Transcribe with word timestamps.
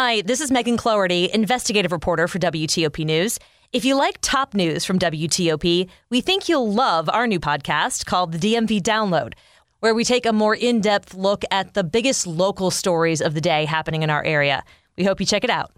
Hi, 0.00 0.20
this 0.20 0.40
is 0.40 0.52
Megan 0.52 0.76
Cloherty, 0.76 1.28
investigative 1.34 1.90
reporter 1.90 2.28
for 2.28 2.38
WTOP 2.38 3.04
News. 3.04 3.36
If 3.72 3.84
you 3.84 3.96
like 3.96 4.18
top 4.20 4.54
news 4.54 4.84
from 4.84 4.96
WTOP, 4.96 5.88
we 6.08 6.20
think 6.20 6.48
you'll 6.48 6.72
love 6.72 7.08
our 7.08 7.26
new 7.26 7.40
podcast 7.40 8.06
called 8.06 8.30
the 8.30 8.38
DMV 8.38 8.80
Download, 8.80 9.32
where 9.80 9.96
we 9.96 10.04
take 10.04 10.24
a 10.24 10.32
more 10.32 10.54
in 10.54 10.80
depth 10.80 11.14
look 11.14 11.42
at 11.50 11.74
the 11.74 11.82
biggest 11.82 12.28
local 12.28 12.70
stories 12.70 13.20
of 13.20 13.34
the 13.34 13.40
day 13.40 13.64
happening 13.64 14.04
in 14.04 14.08
our 14.08 14.22
area. 14.22 14.62
We 14.96 15.02
hope 15.02 15.18
you 15.18 15.26
check 15.26 15.42
it 15.42 15.50
out. 15.50 15.72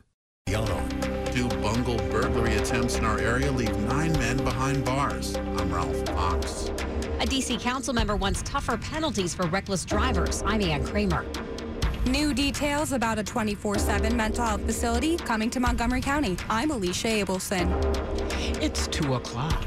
Yellow. 0.51 0.83
Two 1.33 1.49
bungled 1.63 2.07
burglary 2.11 2.57
attempts 2.57 2.99
in 2.99 3.07
our 3.07 3.19
area 3.19 3.51
leave 3.51 3.75
nine 3.85 4.13
men 4.13 4.37
behind 4.45 4.85
bars. 4.85 5.35
I'm 5.35 5.73
Ralph 5.73 5.97
Fox. 6.09 6.71
A 7.21 7.25
D.C. 7.25 7.57
council 7.57 7.95
member 7.95 8.17
wants 8.17 8.43
tougher 8.43 8.77
penalties 8.77 9.35
for 9.35 9.47
reckless 9.47 9.87
drivers. 9.87 10.43
I'm 10.45 10.61
Ann 10.61 10.85
Kramer. 10.85 11.25
New 12.07 12.33
details 12.33 12.93
about 12.93 13.19
a 13.19 13.23
24 13.23 13.77
7 13.79 14.17
mental 14.17 14.45
health 14.45 14.63
facility 14.63 15.19
coming 15.19 15.51
to 15.51 15.61
Montgomery 15.61 16.01
County. 16.01 16.35
I'm 16.49 16.71
Alicia 16.71 17.09
Abelson. 17.09 17.69
It's 18.63 18.87
2 18.89 19.15
o'clock. 19.15 19.63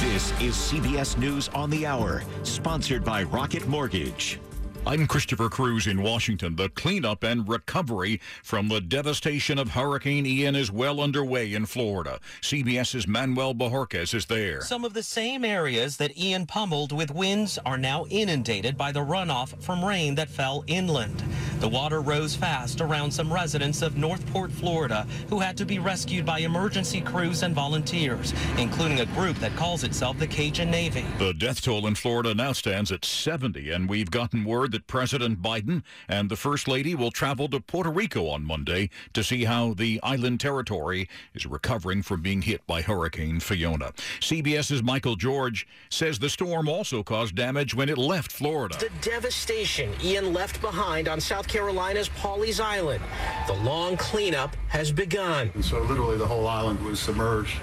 This 0.00 0.30
is 0.42 0.54
CBS 0.54 1.16
News 1.16 1.48
on 1.54 1.70
the 1.70 1.86
Hour, 1.86 2.22
sponsored 2.42 3.02
by 3.02 3.22
Rocket 3.22 3.66
Mortgage. 3.66 4.38
I'm 4.86 5.06
Christopher 5.06 5.48
Cruz 5.48 5.86
in 5.86 6.02
Washington. 6.02 6.56
The 6.56 6.68
cleanup 6.68 7.24
and 7.24 7.48
recovery 7.48 8.20
from 8.42 8.68
the 8.68 8.82
devastation 8.82 9.58
of 9.58 9.70
Hurricane 9.70 10.26
Ian 10.26 10.54
is 10.54 10.70
well 10.70 11.00
underway 11.00 11.54
in 11.54 11.64
Florida. 11.64 12.20
CBS's 12.42 13.08
Manuel 13.08 13.54
Bojorquez 13.54 14.12
is 14.12 14.26
there. 14.26 14.60
Some 14.60 14.84
of 14.84 14.92
the 14.92 15.02
same 15.02 15.42
areas 15.42 15.96
that 15.96 16.18
Ian 16.18 16.44
pummeled 16.44 16.92
with 16.92 17.10
winds 17.10 17.58
are 17.64 17.78
now 17.78 18.04
inundated 18.10 18.76
by 18.76 18.92
the 18.92 19.00
runoff 19.00 19.58
from 19.62 19.82
rain 19.82 20.14
that 20.16 20.28
fell 20.28 20.64
inland. 20.66 21.24
The 21.60 21.68
water 21.68 22.02
rose 22.02 22.36
fast 22.36 22.82
around 22.82 23.10
some 23.10 23.32
residents 23.32 23.80
of 23.80 23.96
North 23.96 24.26
Port, 24.34 24.52
Florida, 24.52 25.06
who 25.30 25.40
had 25.40 25.56
to 25.56 25.64
be 25.64 25.78
rescued 25.78 26.26
by 26.26 26.40
emergency 26.40 27.00
crews 27.00 27.42
and 27.42 27.54
volunteers, 27.54 28.34
including 28.58 29.00
a 29.00 29.06
group 29.06 29.38
that 29.38 29.56
calls 29.56 29.82
itself 29.82 30.18
the 30.18 30.26
Cajun 30.26 30.70
Navy. 30.70 31.06
The 31.18 31.32
death 31.32 31.62
toll 31.62 31.86
in 31.86 31.94
Florida 31.94 32.34
now 32.34 32.52
stands 32.52 32.92
at 32.92 33.06
70, 33.06 33.70
and 33.70 33.88
we've 33.88 34.10
gotten 34.10 34.44
word 34.44 34.73
that 34.74 34.88
President 34.88 35.40
Biden 35.40 35.84
and 36.08 36.28
the 36.28 36.36
First 36.36 36.66
Lady 36.66 36.96
will 36.96 37.12
travel 37.12 37.48
to 37.48 37.60
Puerto 37.60 37.90
Rico 37.90 38.26
on 38.26 38.44
Monday 38.44 38.90
to 39.12 39.22
see 39.22 39.44
how 39.44 39.72
the 39.72 40.00
island 40.02 40.40
territory 40.40 41.08
is 41.32 41.46
recovering 41.46 42.02
from 42.02 42.22
being 42.22 42.42
hit 42.42 42.66
by 42.66 42.82
Hurricane 42.82 43.38
Fiona. 43.38 43.92
CBS's 44.18 44.82
Michael 44.82 45.14
George 45.14 45.66
says 45.90 46.18
the 46.18 46.28
storm 46.28 46.68
also 46.68 47.04
caused 47.04 47.36
damage 47.36 47.72
when 47.72 47.88
it 47.88 47.96
left 47.96 48.32
Florida. 48.32 48.76
The 48.76 48.90
devastation 49.00 49.92
Ian 50.02 50.32
left 50.32 50.60
behind 50.60 51.06
on 51.06 51.20
South 51.20 51.46
Carolina's 51.46 52.08
Pawleys 52.08 52.58
Island. 52.58 53.02
The 53.46 53.54
long 53.54 53.96
cleanup 53.96 54.56
has 54.68 54.90
begun. 54.90 55.52
And 55.54 55.64
so 55.64 55.80
literally 55.82 56.18
the 56.18 56.26
whole 56.26 56.48
island 56.48 56.84
was 56.84 56.98
submerged, 56.98 57.58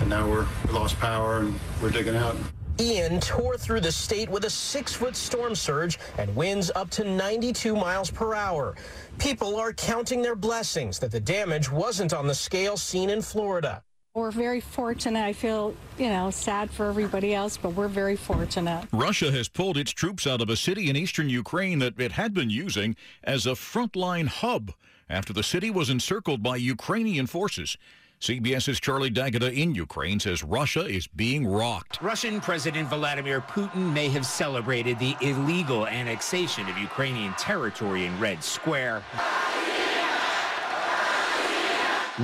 and 0.00 0.10
now 0.10 0.28
we're 0.28 0.46
we 0.66 0.72
lost 0.72 1.00
power 1.00 1.38
and 1.38 1.58
we're 1.80 1.90
digging 1.90 2.14
out. 2.16 2.36
Ian 2.80 3.20
tore 3.20 3.56
through 3.56 3.80
the 3.80 3.92
state 3.92 4.28
with 4.28 4.44
a 4.44 4.50
six 4.50 4.94
foot 4.94 5.14
storm 5.14 5.54
surge 5.54 5.98
and 6.18 6.34
winds 6.34 6.70
up 6.74 6.90
to 6.90 7.04
92 7.04 7.76
miles 7.76 8.10
per 8.10 8.34
hour. 8.34 8.74
People 9.18 9.56
are 9.56 9.72
counting 9.72 10.22
their 10.22 10.34
blessings 10.34 10.98
that 10.98 11.10
the 11.10 11.20
damage 11.20 11.70
wasn't 11.70 12.12
on 12.12 12.26
the 12.26 12.34
scale 12.34 12.76
seen 12.76 13.10
in 13.10 13.20
Florida. 13.20 13.82
We're 14.14 14.30
very 14.30 14.60
fortunate. 14.60 15.24
I 15.24 15.32
feel, 15.32 15.74
you 15.98 16.08
know, 16.08 16.30
sad 16.30 16.70
for 16.70 16.86
everybody 16.86 17.34
else, 17.34 17.56
but 17.56 17.70
we're 17.70 17.88
very 17.88 18.16
fortunate. 18.16 18.86
Russia 18.92 19.32
has 19.32 19.48
pulled 19.48 19.78
its 19.78 19.90
troops 19.90 20.26
out 20.26 20.42
of 20.42 20.50
a 20.50 20.56
city 20.56 20.90
in 20.90 20.96
eastern 20.96 21.30
Ukraine 21.30 21.78
that 21.78 21.98
it 21.98 22.12
had 22.12 22.34
been 22.34 22.50
using 22.50 22.94
as 23.24 23.46
a 23.46 23.52
frontline 23.52 24.26
hub 24.26 24.72
after 25.08 25.32
the 25.32 25.42
city 25.42 25.70
was 25.70 25.88
encircled 25.88 26.42
by 26.42 26.56
Ukrainian 26.56 27.26
forces. 27.26 27.78
CBS's 28.22 28.78
Charlie 28.78 29.10
D'Agata 29.10 29.52
in 29.52 29.74
Ukraine 29.74 30.20
says 30.20 30.44
Russia 30.44 30.86
is 30.86 31.08
being 31.08 31.44
rocked. 31.44 32.00
Russian 32.00 32.40
President 32.40 32.88
Vladimir 32.88 33.40
Putin 33.40 33.92
may 33.92 34.08
have 34.10 34.24
celebrated 34.24 34.96
the 35.00 35.16
illegal 35.20 35.88
annexation 35.88 36.68
of 36.68 36.78
Ukrainian 36.78 37.32
territory 37.32 38.06
in 38.06 38.16
Red 38.20 38.44
Square. 38.44 39.02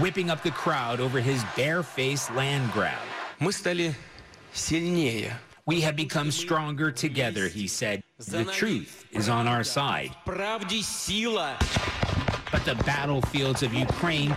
Whipping 0.00 0.30
up 0.30 0.40
the 0.44 0.52
crowd 0.52 1.00
over 1.00 1.18
his 1.18 1.42
barefaced 1.56 2.32
land 2.32 2.70
grab. 2.72 3.02
Мы 3.40 3.52
стали 3.52 3.92
сильнее. 4.54 5.32
We 5.66 5.80
have 5.80 5.96
become 5.96 6.30
stronger 6.30 6.92
together, 6.92 7.48
he 7.48 7.66
said. 7.66 8.04
The 8.18 8.44
truth 8.44 9.04
is 9.10 9.28
on 9.28 9.48
our 9.48 9.64
side. 9.64 10.12
But 10.24 10.38
the 12.64 12.76
battlefields 12.86 13.64
of 13.64 13.74
Ukraine 13.74 14.36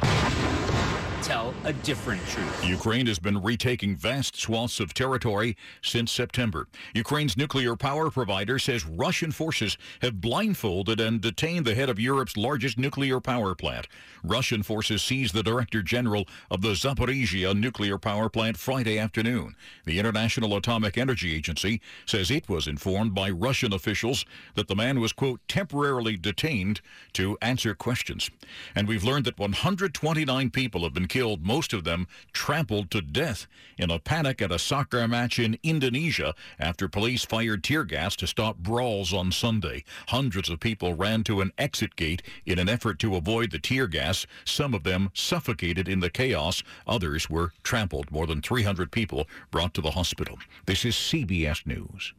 tell 1.31 1.53
a 1.63 1.71
different 1.71 2.21
truth. 2.27 2.65
Ukraine 2.65 3.07
has 3.07 3.17
been 3.17 3.41
retaking 3.41 3.95
vast 3.95 4.35
swaths 4.35 4.81
of 4.81 4.93
territory 4.93 5.55
since 5.81 6.11
September. 6.11 6.67
Ukraine's 6.93 7.37
nuclear 7.37 7.77
power 7.77 8.11
provider 8.11 8.59
says 8.59 8.85
Russian 8.85 9.31
forces 9.31 9.77
have 10.01 10.19
blindfolded 10.19 10.99
and 10.99 11.21
detained 11.21 11.65
the 11.65 11.73
head 11.73 11.89
of 11.89 12.01
Europe's 12.01 12.35
largest 12.35 12.77
nuclear 12.77 13.21
power 13.21 13.55
plant. 13.55 13.87
Russian 14.25 14.61
forces 14.61 15.01
seized 15.01 15.33
the 15.33 15.41
director 15.41 15.81
general 15.81 16.27
of 16.49 16.61
the 16.61 16.73
Zaporizhia 16.73 17.57
nuclear 17.57 17.97
power 17.97 18.27
plant 18.27 18.57
Friday 18.57 18.99
afternoon. 18.99 19.55
The 19.85 19.99
International 19.99 20.57
Atomic 20.57 20.97
Energy 20.97 21.33
Agency 21.33 21.79
says 22.05 22.29
it 22.29 22.49
was 22.49 22.67
informed 22.67 23.15
by 23.15 23.29
Russian 23.29 23.71
officials 23.71 24.25
that 24.55 24.67
the 24.67 24.75
man 24.75 24.99
was, 24.99 25.13
quote, 25.13 25.39
temporarily 25.47 26.17
detained 26.17 26.81
to 27.13 27.37
answer 27.41 27.73
questions. 27.73 28.29
And 28.75 28.85
we've 28.85 29.05
learned 29.05 29.23
that 29.25 29.39
129 29.39 30.49
people 30.49 30.83
have 30.83 30.93
been 30.93 31.07
killed, 31.07 31.20
most 31.41 31.73
of 31.73 31.83
them 31.83 32.07
trampled 32.33 32.89
to 32.91 33.01
death 33.01 33.47
in 33.77 33.91
a 33.91 33.99
panic 33.99 34.41
at 34.41 34.51
a 34.51 34.59
soccer 34.59 35.07
match 35.07 35.39
in 35.39 35.57
Indonesia 35.63 36.33
after 36.59 36.87
police 36.87 37.23
fired 37.23 37.63
tear 37.63 37.83
gas 37.83 38.15
to 38.15 38.27
stop 38.27 38.57
brawls 38.57 39.13
on 39.13 39.31
Sunday. 39.31 39.83
Hundreds 40.07 40.49
of 40.49 40.59
people 40.59 40.93
ran 40.93 41.23
to 41.23 41.41
an 41.41 41.51
exit 41.57 41.95
gate 41.95 42.21
in 42.45 42.59
an 42.59 42.67
effort 42.67 42.99
to 42.99 43.15
avoid 43.15 43.51
the 43.51 43.59
tear 43.59 43.87
gas. 43.87 44.25
Some 44.45 44.73
of 44.73 44.83
them 44.83 45.11
suffocated 45.13 45.87
in 45.87 45.99
the 45.99 46.09
chaos. 46.09 46.63
Others 46.87 47.29
were 47.29 47.53
trampled. 47.63 48.11
More 48.11 48.27
than 48.27 48.41
300 48.41 48.91
people 48.91 49.27
brought 49.51 49.73
to 49.75 49.81
the 49.81 49.91
hospital. 49.91 50.37
This 50.65 50.85
is 50.85 50.95
CBS 50.95 51.65
News. 51.65 52.13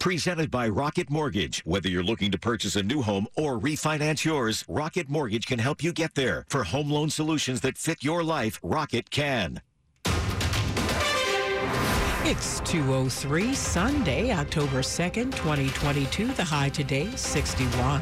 Presented 0.00 0.50
by 0.50 0.66
Rocket 0.66 1.10
Mortgage. 1.10 1.60
Whether 1.66 1.90
you're 1.90 2.02
looking 2.02 2.30
to 2.30 2.38
purchase 2.38 2.74
a 2.74 2.82
new 2.82 3.02
home 3.02 3.26
or 3.36 3.60
refinance 3.60 4.24
yours, 4.24 4.64
Rocket 4.66 5.10
Mortgage 5.10 5.46
can 5.46 5.58
help 5.58 5.82
you 5.82 5.92
get 5.92 6.14
there. 6.14 6.46
For 6.48 6.64
home 6.64 6.90
loan 6.90 7.10
solutions 7.10 7.60
that 7.60 7.76
fit 7.76 8.02
your 8.02 8.24
life, 8.24 8.58
Rocket 8.62 9.10
can. 9.10 9.60
It's 12.24 12.60
203 12.60 13.54
Sunday, 13.54 14.32
October 14.32 14.80
2nd, 14.80 15.34
2022. 15.36 16.28
The 16.28 16.44
high 16.44 16.70
today, 16.70 17.10
61. 17.14 18.00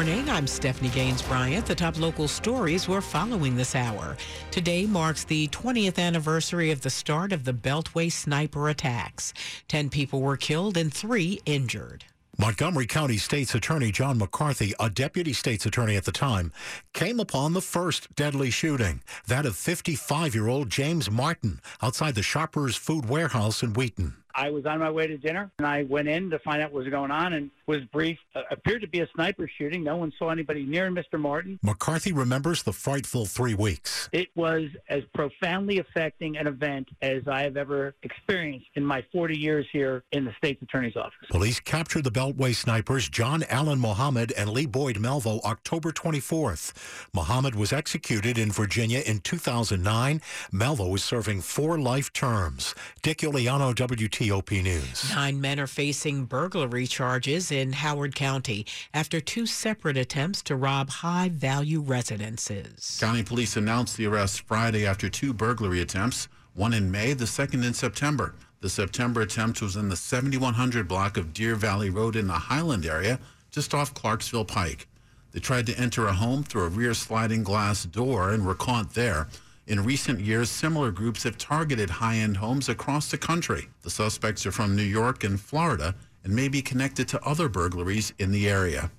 Morning. 0.00 0.30
I'm 0.30 0.46
Stephanie 0.46 0.88
Gaines 0.88 1.20
Bryant. 1.20 1.66
The 1.66 1.74
top 1.74 1.98
local 1.98 2.26
stories 2.26 2.88
we're 2.88 3.02
following 3.02 3.54
this 3.54 3.74
hour. 3.74 4.16
Today 4.50 4.86
marks 4.86 5.24
the 5.24 5.48
20th 5.48 5.98
anniversary 5.98 6.70
of 6.70 6.80
the 6.80 6.88
start 6.88 7.34
of 7.34 7.44
the 7.44 7.52
Beltway 7.52 8.10
sniper 8.10 8.70
attacks. 8.70 9.34
Ten 9.68 9.90
people 9.90 10.22
were 10.22 10.38
killed 10.38 10.78
and 10.78 10.90
three 10.90 11.42
injured. 11.44 12.06
Montgomery 12.38 12.86
County 12.86 13.18
State's 13.18 13.54
Attorney 13.54 13.92
John 13.92 14.16
McCarthy, 14.16 14.72
a 14.80 14.88
deputy 14.88 15.34
state's 15.34 15.66
attorney 15.66 15.96
at 15.96 16.06
the 16.06 16.12
time, 16.12 16.50
came 16.94 17.20
upon 17.20 17.52
the 17.52 17.60
first 17.60 18.14
deadly 18.16 18.50
shooting, 18.50 19.02
that 19.26 19.44
of 19.44 19.54
55 19.54 20.34
year 20.34 20.48
old 20.48 20.70
James 20.70 21.10
Martin 21.10 21.60
outside 21.82 22.14
the 22.14 22.22
Shoppers 22.22 22.74
Food 22.74 23.06
Warehouse 23.06 23.62
in 23.62 23.74
Wheaton. 23.74 24.16
I 24.34 24.48
was 24.50 24.64
on 24.64 24.78
my 24.78 24.90
way 24.90 25.06
to 25.06 25.18
dinner 25.18 25.50
and 25.58 25.66
I 25.66 25.82
went 25.82 26.08
in 26.08 26.30
to 26.30 26.38
find 26.38 26.62
out 26.62 26.72
what 26.72 26.84
was 26.84 26.90
going 26.90 27.10
on 27.10 27.34
and 27.34 27.50
was 27.70 27.84
briefed. 27.92 28.20
Uh, 28.34 28.42
appeared 28.50 28.80
to 28.82 28.88
be 28.88 29.00
a 29.00 29.08
sniper 29.14 29.48
shooting. 29.58 29.82
No 29.84 29.96
one 29.96 30.12
saw 30.18 30.30
anybody 30.30 30.64
near 30.64 30.90
Mr. 30.90 31.18
Martin. 31.18 31.58
McCarthy 31.62 32.12
remembers 32.12 32.62
the 32.62 32.72
frightful 32.72 33.26
three 33.26 33.54
weeks. 33.54 34.08
It 34.12 34.28
was 34.34 34.68
as 34.88 35.02
profoundly 35.14 35.78
affecting 35.78 36.36
an 36.36 36.46
event 36.46 36.88
as 37.02 37.22
I 37.26 37.42
have 37.42 37.56
ever 37.56 37.94
experienced 38.02 38.66
in 38.74 38.84
my 38.84 39.04
40 39.12 39.36
years 39.36 39.66
here 39.72 40.04
in 40.12 40.24
the 40.24 40.32
state's 40.38 40.62
attorney's 40.62 40.96
office. 40.96 41.28
Police 41.30 41.60
captured 41.60 42.04
the 42.04 42.10
Beltway 42.10 42.54
snipers 42.54 43.08
John 43.08 43.44
Allen 43.48 43.78
Mohammed 43.80 44.32
and 44.32 44.50
Lee 44.50 44.66
Boyd 44.66 44.96
Malvo 44.96 45.40
October 45.42 45.92
24th. 45.92 46.72
Mohammed 47.12 47.54
was 47.54 47.72
executed 47.72 48.38
in 48.38 48.50
Virginia 48.50 49.00
in 49.00 49.20
2009. 49.20 50.20
Malvo 50.52 50.94
is 50.94 51.04
serving 51.04 51.40
four 51.40 51.78
life 51.78 52.12
terms. 52.12 52.74
Dick 53.02 53.18
Uliano, 53.18 53.74
WT. 53.74 54.20
TOP 54.20 54.50
News. 54.52 55.10
Nine 55.14 55.40
men 55.40 55.58
are 55.58 55.66
facing 55.66 56.24
burglary 56.24 56.86
charges 56.86 57.50
in 57.50 57.59
in 57.60 57.74
Howard 57.74 58.14
County 58.14 58.66
after 58.92 59.20
two 59.20 59.46
separate 59.46 59.96
attempts 59.96 60.42
to 60.42 60.56
rob 60.56 60.90
high 60.90 61.28
value 61.28 61.80
residences. 61.80 62.98
County 63.00 63.22
police 63.22 63.56
announced 63.56 63.96
the 63.96 64.06
arrest 64.06 64.40
Friday 64.40 64.86
after 64.86 65.08
two 65.08 65.32
burglary 65.32 65.80
attempts, 65.80 66.28
one 66.54 66.72
in 66.72 66.90
May, 66.90 67.12
the 67.12 67.26
second 67.26 67.64
in 67.64 67.74
September. 67.74 68.34
The 68.60 68.70
September 68.70 69.20
attempt 69.20 69.62
was 69.62 69.76
in 69.76 69.88
the 69.88 69.96
7100 69.96 70.88
block 70.88 71.16
of 71.16 71.32
Deer 71.32 71.54
Valley 71.54 71.90
Road 71.90 72.16
in 72.16 72.26
the 72.26 72.32
Highland 72.32 72.84
area, 72.84 73.20
just 73.50 73.74
off 73.74 73.94
Clarksville 73.94 74.44
Pike. 74.44 74.86
They 75.32 75.40
tried 75.40 75.66
to 75.66 75.78
enter 75.78 76.06
a 76.06 76.12
home 76.12 76.42
through 76.42 76.64
a 76.64 76.68
rear 76.68 76.94
sliding 76.94 77.44
glass 77.44 77.84
door 77.84 78.30
and 78.30 78.44
were 78.44 78.54
caught 78.54 78.94
there. 78.94 79.28
In 79.66 79.84
recent 79.84 80.20
years, 80.20 80.50
similar 80.50 80.90
groups 80.90 81.22
have 81.22 81.38
targeted 81.38 81.88
high 81.88 82.16
end 82.16 82.38
homes 82.38 82.68
across 82.68 83.10
the 83.10 83.18
country. 83.18 83.68
The 83.82 83.90
suspects 83.90 84.44
are 84.44 84.52
from 84.52 84.74
New 84.74 84.82
York 84.82 85.22
and 85.22 85.40
Florida 85.40 85.94
and 86.24 86.34
may 86.34 86.48
be 86.48 86.62
connected 86.62 87.08
to 87.08 87.22
other 87.22 87.48
burglaries 87.48 88.12
in 88.18 88.30
the 88.32 88.48
area. 88.48 88.90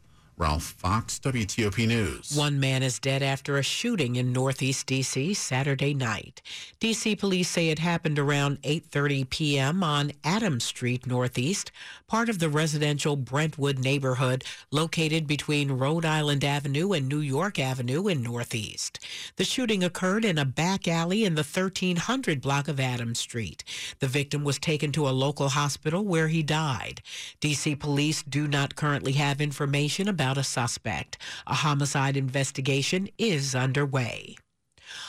Ralph 0.41 0.63
Fox, 0.63 1.19
WTOP 1.19 1.87
News. 1.87 2.35
One 2.35 2.59
man 2.59 2.81
is 2.81 2.97
dead 2.97 3.21
after 3.21 3.59
a 3.59 3.63
shooting 3.63 4.15
in 4.15 4.33
Northeast 4.33 4.87
D.C. 4.87 5.35
Saturday 5.35 5.93
night. 5.93 6.41
D.C. 6.79 7.15
police 7.15 7.47
say 7.47 7.69
it 7.69 7.77
happened 7.77 8.17
around 8.17 8.59
8:30 8.63 9.29
p.m. 9.29 9.83
on 9.83 10.13
Adams 10.23 10.63
Street 10.63 11.05
Northeast, 11.05 11.71
part 12.07 12.27
of 12.27 12.39
the 12.39 12.49
residential 12.49 13.15
Brentwood 13.15 13.77
neighborhood 13.77 14.43
located 14.71 15.27
between 15.27 15.73
Rhode 15.73 16.05
Island 16.05 16.43
Avenue 16.43 16.91
and 16.91 17.07
New 17.07 17.19
York 17.19 17.59
Avenue 17.59 18.07
in 18.07 18.23
Northeast. 18.23 18.99
The 19.35 19.43
shooting 19.43 19.83
occurred 19.83 20.25
in 20.25 20.39
a 20.39 20.43
back 20.43 20.87
alley 20.87 21.23
in 21.23 21.35
the 21.35 21.43
1300 21.43 22.41
block 22.41 22.67
of 22.67 22.79
Adams 22.79 23.19
Street. 23.19 23.63
The 23.99 24.07
victim 24.07 24.43
was 24.43 24.57
taken 24.57 24.91
to 24.93 25.07
a 25.07 25.11
local 25.11 25.49
hospital 25.49 26.03
where 26.03 26.29
he 26.29 26.41
died. 26.41 27.03
D.C. 27.39 27.75
police 27.75 28.23
do 28.23 28.47
not 28.47 28.75
currently 28.75 29.11
have 29.11 29.39
information 29.39 30.07
about 30.09 30.30
a 30.37 30.43
suspect. 30.43 31.17
A 31.47 31.55
homicide 31.55 32.17
investigation 32.17 33.09
is 33.17 33.55
underway. 33.55 34.35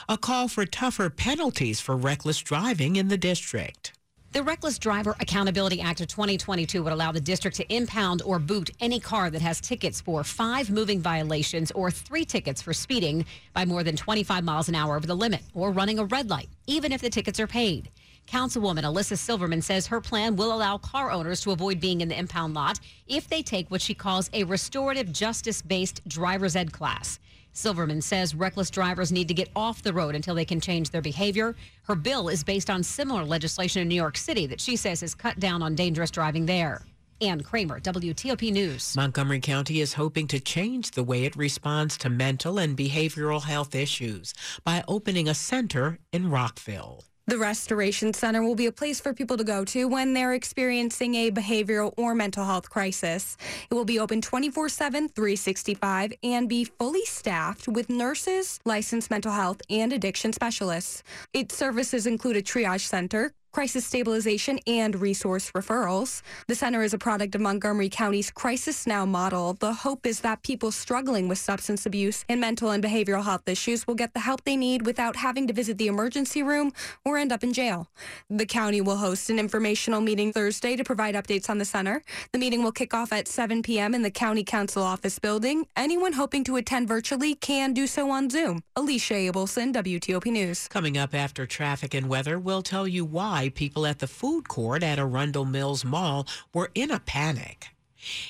A 0.09 0.17
call 0.17 0.49
for 0.49 0.65
tougher 0.65 1.11
penalties 1.11 1.81
for 1.81 1.97
reckless 1.97 2.39
driving 2.39 2.97
in 2.97 3.09
the 3.09 3.19
district. 3.19 3.93
The 4.33 4.43
Reckless 4.43 4.79
Driver 4.79 5.15
Accountability 5.21 5.83
Act 5.83 6.01
of 6.01 6.07
2022 6.07 6.83
would 6.83 6.93
allow 6.95 7.13
the 7.13 7.21
district 7.21 7.55
to 7.59 7.71
impound 7.71 8.23
or 8.23 8.39
boot 8.39 8.71
any 8.81 8.99
car 8.99 9.29
that 9.29 9.43
has 9.43 9.61
tickets 9.61 10.01
for 10.01 10.25
five 10.25 10.71
moving 10.71 11.03
violations 11.03 11.71
or 11.73 11.91
three 11.91 12.25
tickets 12.25 12.63
for 12.63 12.73
speeding 12.73 13.27
by 13.53 13.67
more 13.67 13.83
than 13.83 13.95
25 13.95 14.43
miles 14.43 14.71
an 14.71 14.75
hour 14.75 14.97
over 14.97 15.07
the 15.07 15.15
limit 15.15 15.43
or 15.53 15.71
running 15.71 15.99
a 15.99 16.07
red 16.07 16.31
light, 16.31 16.49
even 16.67 16.93
if 16.93 17.03
the 17.03 17.11
tickets 17.11 17.39
are 17.39 17.47
paid. 17.47 17.91
Councilwoman 18.27 18.85
Elissa 18.85 19.17
Silverman 19.17 19.63
says 19.63 19.87
her 19.87 20.01
plan 20.01 20.37
will 20.37 20.55
allow 20.55 20.79
car 20.79 21.11
owners 21.11 21.41
to 21.43 21.51
avoid 21.51 21.81
being 21.81 22.01
in 22.01 22.09
the 22.09 22.19
impound 22.19 22.55
lot 22.55 22.81
if 23.07 23.29
they 23.29 23.43
take 23.43 23.71
what 23.71 23.83
she 23.83 23.95
calls 23.95 24.31
a 24.33 24.45
restorative 24.45 25.13
justice 25.13 25.61
based 25.61 26.07
driver's 26.09 26.57
ed 26.57 26.73
class. 26.73 27.19
Silverman 27.53 28.01
says 28.01 28.35
reckless 28.35 28.71
drivers 28.71 29.13
need 29.13 29.29
to 29.29 29.35
get 29.35 29.51
off 29.55 29.83
the 29.83 29.93
road 29.93 30.15
until 30.15 30.35
they 30.35 30.45
can 30.45 30.61
change 30.61 30.91
their 30.91 31.03
behavior. 31.03 31.55
Her 31.83 31.95
bill 31.95 32.29
is 32.29 32.43
based 32.43 32.71
on 32.71 32.83
similar 32.83 33.25
legislation 33.25 33.83
in 33.83 33.89
New 33.89 33.95
York 33.95 34.17
City 34.17 34.47
that 34.47 34.61
she 34.61 34.77
says 34.77 35.03
has 35.03 35.15
cut 35.15 35.39
down 35.39 35.63
on 35.63 35.75
dangerous 35.75 36.11
driving 36.11 36.47
there. 36.47 36.83
Ann 37.21 37.43
Kramer, 37.43 37.79
WTOP 37.79 38.51
News. 38.51 38.97
Montgomery 38.97 39.39
County 39.39 39.81
is 39.81 39.95
hoping 39.95 40.27
to 40.29 40.41
change 40.41 40.93
the 40.93 41.05
way 41.05 41.25
it 41.25 41.37
responds 41.37 41.97
to 41.99 42.11
mental 42.11 42.59
and 42.59 42.77
behavioral 42.77 43.43
health 43.45 43.75
issues 43.75 44.35
by 44.65 44.83
opening 44.89 45.29
a 45.29 45.35
center 45.35 45.99
in 46.13 46.31
Rockville. 46.31 47.05
The 47.33 47.39
Restoration 47.39 48.13
Center 48.13 48.43
will 48.43 48.55
be 48.55 48.67
a 48.67 48.73
place 48.73 49.01
for 49.01 49.15
people 49.15 49.39
to 49.39 49.43
go 49.43 49.65
to 49.65 49.89
when 49.89 50.13
they're 50.13 50.35
experiencing 50.35 51.15
a 51.15 51.31
behavioral 51.31 51.95
or 51.97 52.15
mental 52.15 52.45
health 52.45 52.69
crisis. 52.69 53.39
It 53.71 53.73
will 53.73 53.87
be 53.87 53.99
open 53.99 54.21
24 54.21 54.69
7, 54.69 55.09
365, 55.09 56.13
and 56.23 56.47
be 56.47 56.65
fully 56.65 57.07
staffed 57.07 57.69
with 57.69 57.89
nurses, 57.89 58.61
licensed 58.67 59.11
mental 59.11 59.33
health, 59.33 59.63
and 59.71 59.95
addiction 59.95 60.35
specialists. 60.35 61.03
Its 61.33 61.57
services 61.57 62.07
include 62.07 62.37
a 62.37 62.43
triage 62.43 62.87
center, 62.87 63.33
crisis 63.53 63.87
stabilization, 63.87 64.59
and 64.67 65.01
resource 65.01 65.51
referrals. 65.53 66.23
The 66.49 66.55
center 66.55 66.83
is 66.83 66.95
a 66.95 66.99
product 66.99 67.35
of 67.35 67.41
Montgomery 67.41 67.89
County's 67.89 68.31
Crisis 68.31 68.87
Now 68.87 69.05
model. 69.05 69.53
The 69.55 69.73
hope 69.73 70.07
is 70.07 70.21
that 70.21 70.43
people 70.43 70.73
struggling 70.73 71.29
with 71.29 71.39
substance 71.39 71.85
abuse 71.85 72.25
and 72.29 72.41
mental 72.41 72.71
and 72.71 72.83
behavioral 72.83 73.25
health 73.25 73.47
issues 73.47 73.87
will 73.87 73.95
get 73.95 74.15
the 74.15 74.21
help 74.21 74.45
they 74.45 74.57
need 74.57 74.87
without 74.87 75.17
having 75.17 75.47
to 75.47 75.53
visit 75.53 75.77
the 75.79 75.87
emergency 75.87 76.43
room 76.43 76.73
or 77.05 77.19
end 77.19 77.31
up 77.33 77.45
in 77.45 77.53
jail. 77.53 77.89
The 78.31 78.47
county 78.47 78.81
will 78.81 78.97
host 78.97 79.29
an 79.29 79.39
informational 79.39 80.01
meeting 80.01 80.33
Thursday 80.33 80.75
to 80.77 80.85
provide 80.85 81.15
updates 81.15 81.51
on 81.51 81.59
the 81.59 81.65
center. 81.65 82.03
The 82.33 82.39
meeting 82.39 82.63
will 82.63 82.73
kick 82.73 82.95
off 82.95 83.13
at 83.13 83.29
7 83.29 83.63
p.m. 83.63 83.95
in 83.95 84.03
the 84.03 84.11
County 84.11 84.45
Council 84.45 84.83
office 84.83 85.19
building. 85.19 85.67
Anyone 85.77 86.15
hoping 86.15 86.45
to 86.45 86.57
attend 86.57 86.89
virtually 86.89 87.35
can 87.35 87.75
do 87.75 87.87
so 87.87 88.11
on 88.11 88.31
Zoom. 88.31 88.63
Alicia 88.77 89.15
Abelson, 89.15 89.75
WTOP 89.75 90.27
News. 90.27 90.69
Coming 90.69 90.97
up 90.97 91.15
after 91.15 91.47
traffic 91.47 91.93
and 91.93 92.09
weather, 92.09 92.39
we'll 92.39 92.63
tell 92.63 92.89
you 92.89 93.05
why 93.05 93.42
people 93.49 93.87
at 93.87 93.99
the 93.99 94.07
food 94.07 94.49
court 94.49 94.83
at 94.83 94.99
Arundel 94.99 95.45
Mills 95.45 95.85
Mall 95.85 96.27
were 96.53 96.71
in 96.75 96.91
a 96.91 97.01
panic. 97.01 97.69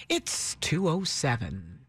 It's 0.08 0.56
207. 0.60 1.80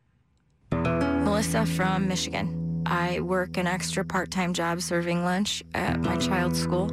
Melissa 0.71 1.65
from 1.65 2.07
Michigan. 2.07 2.83
I 2.85 3.19
work 3.21 3.57
an 3.57 3.67
extra 3.67 4.03
part 4.03 4.31
time 4.31 4.53
job 4.53 4.81
serving 4.81 5.23
lunch 5.23 5.63
at 5.73 5.99
my 6.01 6.17
child's 6.17 6.61
school, 6.61 6.87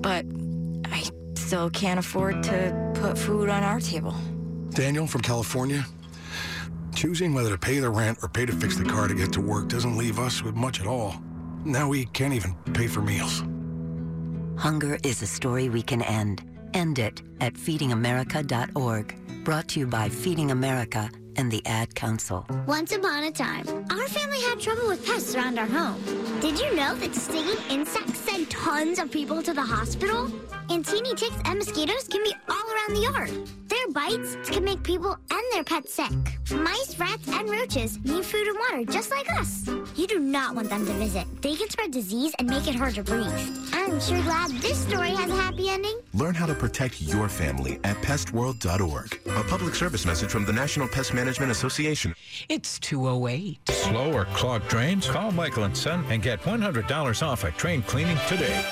but 0.00 0.24
I 0.86 1.04
still 1.34 1.70
can't 1.70 1.98
afford 1.98 2.42
to 2.44 2.92
put 2.94 3.16
food 3.16 3.48
on 3.48 3.62
our 3.62 3.80
table. 3.80 4.14
Daniel 4.70 5.06
from 5.06 5.22
California. 5.22 5.84
Choosing 6.94 7.32
whether 7.32 7.50
to 7.50 7.58
pay 7.58 7.78
the 7.78 7.90
rent 7.90 8.18
or 8.22 8.28
pay 8.28 8.44
to 8.44 8.52
fix 8.52 8.76
the 8.76 8.84
car 8.84 9.08
to 9.08 9.14
get 9.14 9.32
to 9.34 9.40
work 9.40 9.68
doesn't 9.68 9.96
leave 9.96 10.18
us 10.18 10.42
with 10.42 10.56
much 10.56 10.80
at 10.80 10.86
all. 10.86 11.14
Now 11.64 11.88
we 11.88 12.06
can't 12.06 12.34
even 12.34 12.54
pay 12.74 12.86
for 12.86 13.00
meals. 13.00 13.44
Hunger 14.58 14.98
is 15.04 15.22
a 15.22 15.26
story 15.26 15.68
we 15.68 15.82
can 15.82 16.02
end. 16.02 16.42
End 16.74 16.98
it 16.98 17.22
at 17.40 17.54
feedingamerica.org. 17.54 19.44
Brought 19.44 19.68
to 19.68 19.80
you 19.80 19.86
by 19.86 20.08
Feeding 20.08 20.50
America 20.50 21.08
and 21.36 21.48
the 21.48 21.64
Ad 21.64 21.94
Council. 21.94 22.44
Once 22.66 22.90
upon 22.90 23.22
a 23.22 23.30
time, 23.30 23.64
our 23.88 24.08
family 24.08 24.40
had 24.40 24.60
trouble 24.60 24.88
with 24.88 25.06
pests 25.06 25.36
around 25.36 25.60
our 25.60 25.66
home. 25.66 26.02
Did 26.40 26.58
you 26.58 26.74
know 26.74 26.96
that 26.96 27.14
stinging 27.14 27.56
insects 27.70 28.18
send 28.18 28.50
tons 28.50 28.98
of 28.98 29.12
people 29.12 29.44
to 29.44 29.54
the 29.54 29.62
hospital? 29.62 30.28
And 30.70 30.84
teeny 30.84 31.14
ticks 31.14 31.36
and 31.44 31.58
mosquitoes 31.58 32.08
can 32.08 32.22
be 32.22 32.34
all 32.48 32.56
around 32.56 32.94
the 32.94 33.00
yard. 33.00 33.48
Their 33.68 33.88
bites 33.92 34.36
can 34.50 34.64
make 34.64 34.82
people 34.82 35.16
and 35.30 35.42
their 35.52 35.64
pets 35.64 35.94
sick. 35.94 36.12
Mice, 36.50 36.98
rats, 36.98 37.26
and 37.28 37.48
roaches 37.48 37.98
need 38.04 38.24
food 38.24 38.46
and 38.46 38.58
water 38.58 38.84
just 38.84 39.10
like 39.10 39.30
us. 39.40 39.66
You 39.96 40.06
do 40.06 40.18
not 40.18 40.54
want 40.54 40.68
them 40.68 40.84
to 40.86 40.92
visit. 40.92 41.26
They 41.40 41.54
can 41.54 41.70
spread 41.70 41.90
disease 41.90 42.34
and 42.38 42.48
make 42.48 42.68
it 42.68 42.74
hard 42.74 42.94
to 42.96 43.02
breathe. 43.02 43.32
I'm 43.72 43.98
sure 44.00 44.20
glad 44.22 44.50
this 44.60 44.78
story 44.78 45.10
has 45.10 45.30
a 45.30 45.34
happy 45.34 45.70
ending. 45.70 45.98
Learn 46.12 46.34
how 46.34 46.46
to 46.46 46.54
protect 46.54 47.00
your 47.00 47.28
family 47.28 47.80
at 47.84 47.96
pestworld.org. 47.96 49.20
A 49.26 49.42
public 49.44 49.74
service 49.74 50.04
message 50.04 50.30
from 50.30 50.44
the 50.44 50.52
National 50.52 50.86
Pest 50.88 51.14
Management 51.14 51.50
Association. 51.50 52.14
It's 52.48 52.78
208. 52.80 53.68
Slow 53.70 54.12
or 54.12 54.26
clogged 54.26 54.68
drains? 54.68 55.08
Call 55.08 55.32
Michael 55.32 55.64
and 55.64 55.76
Son 55.76 56.04
and 56.10 56.22
get 56.22 56.42
$100 56.42 57.26
off 57.26 57.44
a 57.44 57.50
train 57.52 57.82
cleaning 57.82 58.18
today. 58.28 58.64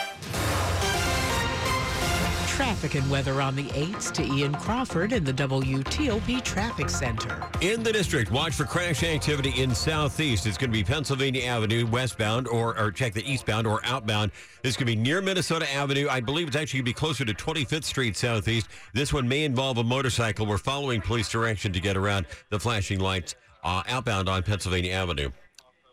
Traffic 2.57 2.95
and 2.95 3.11
weather 3.11 3.43
on 3.43 3.55
the 3.55 3.65
8s 3.65 4.11
to 4.13 4.25
Ian 4.25 4.55
Crawford 4.55 5.13
in 5.13 5.25
the 5.25 5.33
WTOP 5.35 6.43
Traffic 6.43 6.89
Center. 6.89 7.47
In 7.61 7.83
the 7.83 7.93
district, 7.93 8.31
watch 8.31 8.55
for 8.55 8.65
crash 8.65 9.03
activity 9.05 9.51
in 9.63 9.75
southeast. 9.75 10.47
It's 10.47 10.57
going 10.57 10.71
to 10.71 10.73
be 10.73 10.83
Pennsylvania 10.83 11.45
Avenue 11.45 11.85
westbound 11.85 12.49
or, 12.49 12.75
or 12.79 12.91
check 12.91 13.13
the 13.13 13.31
eastbound 13.31 13.67
or 13.67 13.83
outbound. 13.85 14.31
This 14.63 14.75
could 14.75 14.87
be 14.87 14.97
near 14.97 15.21
Minnesota 15.21 15.71
Avenue. 15.71 16.09
I 16.09 16.21
believe 16.21 16.47
it's 16.47 16.57
actually 16.57 16.79
going 16.79 16.87
to 16.87 16.91
be 16.93 16.95
closer 16.95 17.27
to 17.27 17.35
25th 17.35 17.85
Street 17.85 18.17
southeast. 18.17 18.69
This 18.95 19.13
one 19.13 19.29
may 19.29 19.45
involve 19.45 19.77
a 19.77 19.85
motorcycle. 19.85 20.47
We're 20.47 20.57
following 20.57 21.03
police 21.03 21.29
direction 21.29 21.75
to 21.75 21.81
get 21.81 21.95
around 21.95 22.25
the 22.49 22.59
flashing 22.59 23.01
lights 23.01 23.35
uh, 23.65 23.83
outbound 23.87 24.31
on 24.31 24.43
Pennsylvania 24.43 24.93
Avenue. 24.93 25.31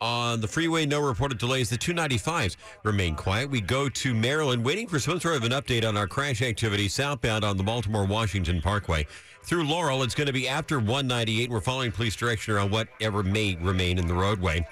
On 0.03 0.41
the 0.41 0.49
freeway, 0.49 0.85
no 0.85 0.99
reported 0.99 1.37
delays. 1.37 1.69
The 1.69 1.77
295s 1.77 2.57
remain 2.83 3.15
quiet. 3.15 3.49
We 3.49 3.61
go 3.61 3.87
to 3.87 4.13
Maryland, 4.13 4.65
waiting 4.65 4.85
for 4.85 4.99
some 4.99 5.17
sort 5.17 5.37
of 5.37 5.45
an 5.45 5.53
update 5.53 5.87
on 5.87 5.95
our 5.95 6.07
crash 6.07 6.41
activity 6.41 6.89
southbound 6.89 7.45
on 7.45 7.55
the 7.55 7.63
Baltimore 7.63 8.03
Washington 8.03 8.61
Parkway. 8.61 9.07
Through 9.43 9.63
Laurel, 9.63 10.03
it's 10.03 10.13
going 10.13 10.27
to 10.27 10.33
be 10.33 10.45
after 10.45 10.79
198. 10.79 11.49
We're 11.49 11.61
following 11.61 11.89
police 11.93 12.17
direction 12.17 12.53
around 12.53 12.69
whatever 12.69 13.23
may 13.23 13.55
remain 13.55 13.97
in 13.97 14.05
the 14.05 14.13
roadway. 14.13 14.67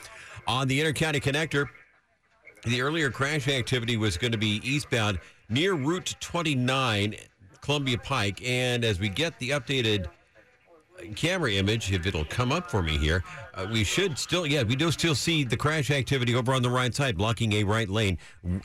On 0.48 0.68
the 0.68 0.82
Intercounty 0.82 1.22
Connector, 1.24 1.68
the 2.66 2.82
earlier 2.82 3.10
crash 3.10 3.48
activity 3.48 3.96
was 3.96 4.18
going 4.18 4.34
to 4.34 4.38
be 4.38 4.60
eastbound 4.66 5.18
near 5.48 5.76
Route 5.76 6.14
29, 6.20 7.16
Columbia 7.62 7.98
Pike. 8.00 8.46
And 8.46 8.84
as 8.84 9.00
we 9.00 9.08
get 9.08 9.40
the 9.40 9.52
updated 9.52 10.08
camera 11.16 11.52
image, 11.54 11.92
if 11.92 12.06
it'll 12.06 12.26
come 12.26 12.52
up 12.52 12.70
for 12.70 12.84
me 12.84 12.98
here, 12.98 13.24
Uh, 13.62 13.68
we 13.72 13.84
should 13.84 14.18
still, 14.18 14.46
yeah, 14.46 14.64
we 14.64 14.76
do 14.76 14.92
still 14.92 15.14
see 15.14 15.44
the 15.44 15.58
crash 15.58 15.92
activity 15.92 16.34
over 16.34 16.54
on 16.54 16.62
the 16.62 16.70
right 16.70 16.94
side, 16.96 17.18
blocking 17.18 17.54
a 17.54 17.64
right 17.64 17.90
lane 17.90 18.18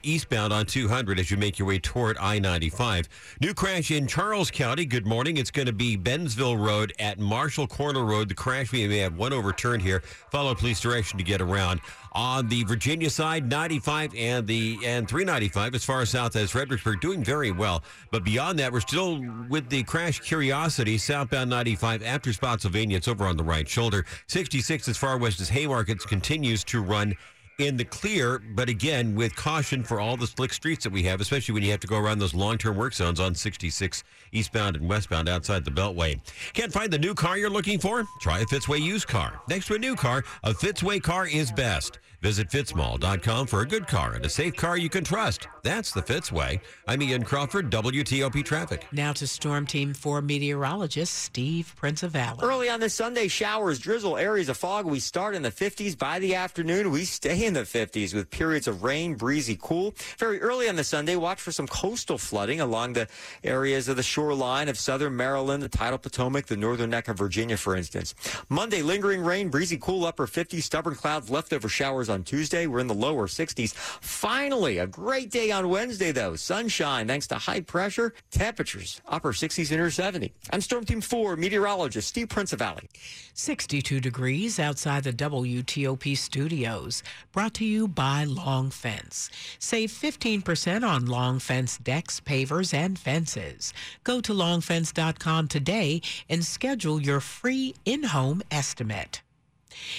eastbound 0.02 0.52
on 0.52 0.64
200 0.64 1.18
as 1.18 1.30
you 1.30 1.36
make 1.36 1.58
your 1.58 1.68
way 1.68 1.78
toward 1.78 2.16
I 2.18 2.38
95. 2.38 3.08
New 3.40 3.52
crash 3.52 3.90
in 3.90 4.06
Charles 4.06 4.50
County. 4.50 4.86
Good 4.86 5.06
morning. 5.06 5.36
It's 5.36 5.50
going 5.50 5.66
to 5.66 5.72
be 5.72 5.98
Bensville 5.98 6.58
Road 6.58 6.94
at 6.98 7.18
Marshall 7.18 7.66
Corner 7.66 8.04
Road. 8.04 8.28
The 8.28 8.34
crash, 8.34 8.72
we 8.72 8.86
may 8.88 8.98
have 8.98 9.16
one 9.16 9.32
overturned 9.32 9.82
here. 9.82 10.00
Follow 10.30 10.54
police 10.54 10.80
direction 10.80 11.18
to 11.18 11.24
get 11.24 11.40
around 11.40 11.80
on 12.16 12.48
the 12.48 12.64
Virginia 12.64 13.10
side, 13.10 13.46
95 13.50 14.14
and 14.16 14.46
the 14.46 14.78
and 14.84 15.06
395 15.06 15.74
as 15.74 15.84
far 15.84 16.06
south 16.06 16.34
as 16.34 16.50
Fredericksburg, 16.50 16.98
doing 17.00 17.22
very 17.22 17.50
well. 17.50 17.84
But 18.10 18.24
beyond 18.24 18.58
that, 18.58 18.72
we're 18.72 18.80
still 18.80 19.22
with 19.50 19.68
the 19.68 19.82
crash 19.82 20.20
curiosity 20.20 20.96
southbound 20.96 21.50
95 21.50 22.02
after 22.02 22.32
Spotsylvania. 22.32 22.96
It's 22.96 23.06
over 23.06 23.26
on 23.26 23.36
the 23.36 23.44
right 23.44 23.68
shoulder. 23.68 24.06
66 24.28 24.85
as 24.88 24.96
far 24.96 25.16
west 25.18 25.40
as 25.40 25.48
Haymarket 25.50 26.00
continues 26.00 26.64
to 26.64 26.82
run 26.82 27.14
in 27.58 27.76
the 27.76 27.84
clear, 27.84 28.38
but 28.38 28.68
again, 28.68 29.14
with 29.14 29.34
caution 29.34 29.82
for 29.82 29.98
all 29.98 30.16
the 30.16 30.26
slick 30.26 30.52
streets 30.52 30.84
that 30.84 30.92
we 30.92 31.02
have, 31.04 31.20
especially 31.20 31.54
when 31.54 31.62
you 31.62 31.70
have 31.70 31.80
to 31.80 31.86
go 31.86 31.98
around 31.98 32.18
those 32.18 32.34
long 32.34 32.58
term 32.58 32.76
work 32.76 32.92
zones 32.92 33.18
on 33.18 33.34
66 33.34 34.04
eastbound 34.32 34.76
and 34.76 34.88
westbound 34.88 35.28
outside 35.28 35.64
the 35.64 35.70
Beltway. 35.70 36.20
Can't 36.52 36.72
find 36.72 36.90
the 36.90 36.98
new 36.98 37.14
car 37.14 37.38
you're 37.38 37.48
looking 37.48 37.78
for? 37.78 38.04
Try 38.20 38.40
a 38.40 38.44
Fitzway 38.44 38.80
used 38.80 39.08
car. 39.08 39.40
Next 39.48 39.66
to 39.68 39.74
a 39.74 39.78
new 39.78 39.96
car, 39.96 40.24
a 40.44 40.52
Fitzway 40.52 41.02
car 41.02 41.26
is 41.26 41.50
best. 41.50 41.98
Visit 42.22 42.48
fitzmall.com 42.48 43.46
for 43.46 43.60
a 43.60 43.66
good 43.66 43.86
car 43.86 44.14
and 44.14 44.24
a 44.24 44.28
safe 44.28 44.56
car 44.56 44.76
you 44.76 44.88
can 44.88 45.04
trust. 45.04 45.46
That's 45.62 45.92
the 45.92 46.02
Fitzway. 46.02 46.60
I'm 46.88 47.02
Ian 47.02 47.22
Crawford, 47.22 47.70
WTOP 47.70 48.44
Traffic. 48.44 48.86
Now 48.90 49.12
to 49.12 49.26
Storm 49.26 49.66
Team 49.66 49.94
4 49.94 50.22
meteorologist 50.22 51.14
Steve 51.14 51.72
Prince 51.76 52.02
of 52.02 52.12
Valley. 52.12 52.40
Early 52.42 52.68
on 52.68 52.80
this 52.80 52.94
Sunday, 52.94 53.28
showers, 53.28 53.78
drizzle, 53.78 54.16
areas 54.16 54.48
of 54.48 54.56
fog. 54.56 54.86
We 54.86 54.98
start 54.98 55.34
in 55.34 55.42
the 55.42 55.50
50s. 55.50 55.96
By 55.96 56.18
the 56.18 56.34
afternoon, 56.34 56.90
we 56.90 57.04
stay 57.04 57.45
in 57.46 57.54
the 57.54 57.60
50s 57.60 58.12
with 58.12 58.28
periods 58.30 58.66
of 58.66 58.82
rain, 58.82 59.14
breezy, 59.14 59.56
cool. 59.62 59.94
Very 60.18 60.40
early 60.40 60.68
on 60.68 60.76
the 60.76 60.84
Sunday, 60.84 61.16
watch 61.16 61.40
for 61.40 61.52
some 61.52 61.66
coastal 61.68 62.18
flooding 62.18 62.60
along 62.60 62.94
the 62.94 63.06
areas 63.44 63.88
of 63.88 63.96
the 63.96 64.02
shoreline 64.02 64.68
of 64.68 64.76
southern 64.76 65.16
Maryland, 65.16 65.62
the 65.62 65.68
tidal 65.68 65.98
Potomac, 65.98 66.46
the 66.46 66.56
northern 66.56 66.90
neck 66.90 67.08
of 67.08 67.16
Virginia, 67.16 67.56
for 67.56 67.76
instance. 67.76 68.14
Monday, 68.48 68.82
lingering 68.82 69.22
rain, 69.22 69.48
breezy, 69.48 69.78
cool, 69.78 70.04
upper 70.04 70.26
50s, 70.26 70.62
stubborn 70.62 70.96
clouds, 70.96 71.30
leftover 71.30 71.68
showers 71.68 72.08
on 72.08 72.24
Tuesday. 72.24 72.66
We're 72.66 72.80
in 72.80 72.88
the 72.88 72.94
lower 72.94 73.28
60s. 73.28 73.74
Finally, 73.74 74.78
a 74.78 74.86
great 74.86 75.30
day 75.30 75.52
on 75.52 75.68
Wednesday, 75.68 76.10
though. 76.12 76.34
Sunshine 76.34 77.06
thanks 77.06 77.28
to 77.28 77.36
high 77.36 77.60
pressure. 77.60 78.12
Temperatures 78.30 79.00
upper 79.06 79.32
60s, 79.32 79.70
inner 79.70 79.90
70. 79.90 80.32
I'm 80.50 80.60
Storm 80.60 80.84
Team 80.84 81.00
4 81.00 81.36
meteorologist 81.36 82.08
Steve 82.08 82.28
Prince 82.28 82.52
of 82.52 82.58
Valley. 82.58 82.88
62 83.34 84.00
degrees 84.00 84.58
outside 84.58 85.04
the 85.04 85.12
WTOP 85.12 86.16
studios. 86.16 87.02
Brought 87.36 87.52
to 87.54 87.66
you 87.66 87.86
by 87.86 88.24
Long 88.24 88.70
Fence. 88.70 89.28
Save 89.58 89.90
15% 89.90 90.88
on 90.88 91.04
Long 91.04 91.38
Fence 91.38 91.76
decks, 91.76 92.18
pavers, 92.18 92.72
and 92.72 92.98
fences. 92.98 93.74
Go 94.04 94.22
to 94.22 94.32
longfence.com 94.32 95.48
today 95.48 96.00
and 96.30 96.42
schedule 96.42 96.98
your 96.98 97.20
free 97.20 97.74
in-home 97.84 98.40
estimate. 98.50 99.20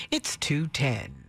It's 0.09 0.35
210. 0.37 1.26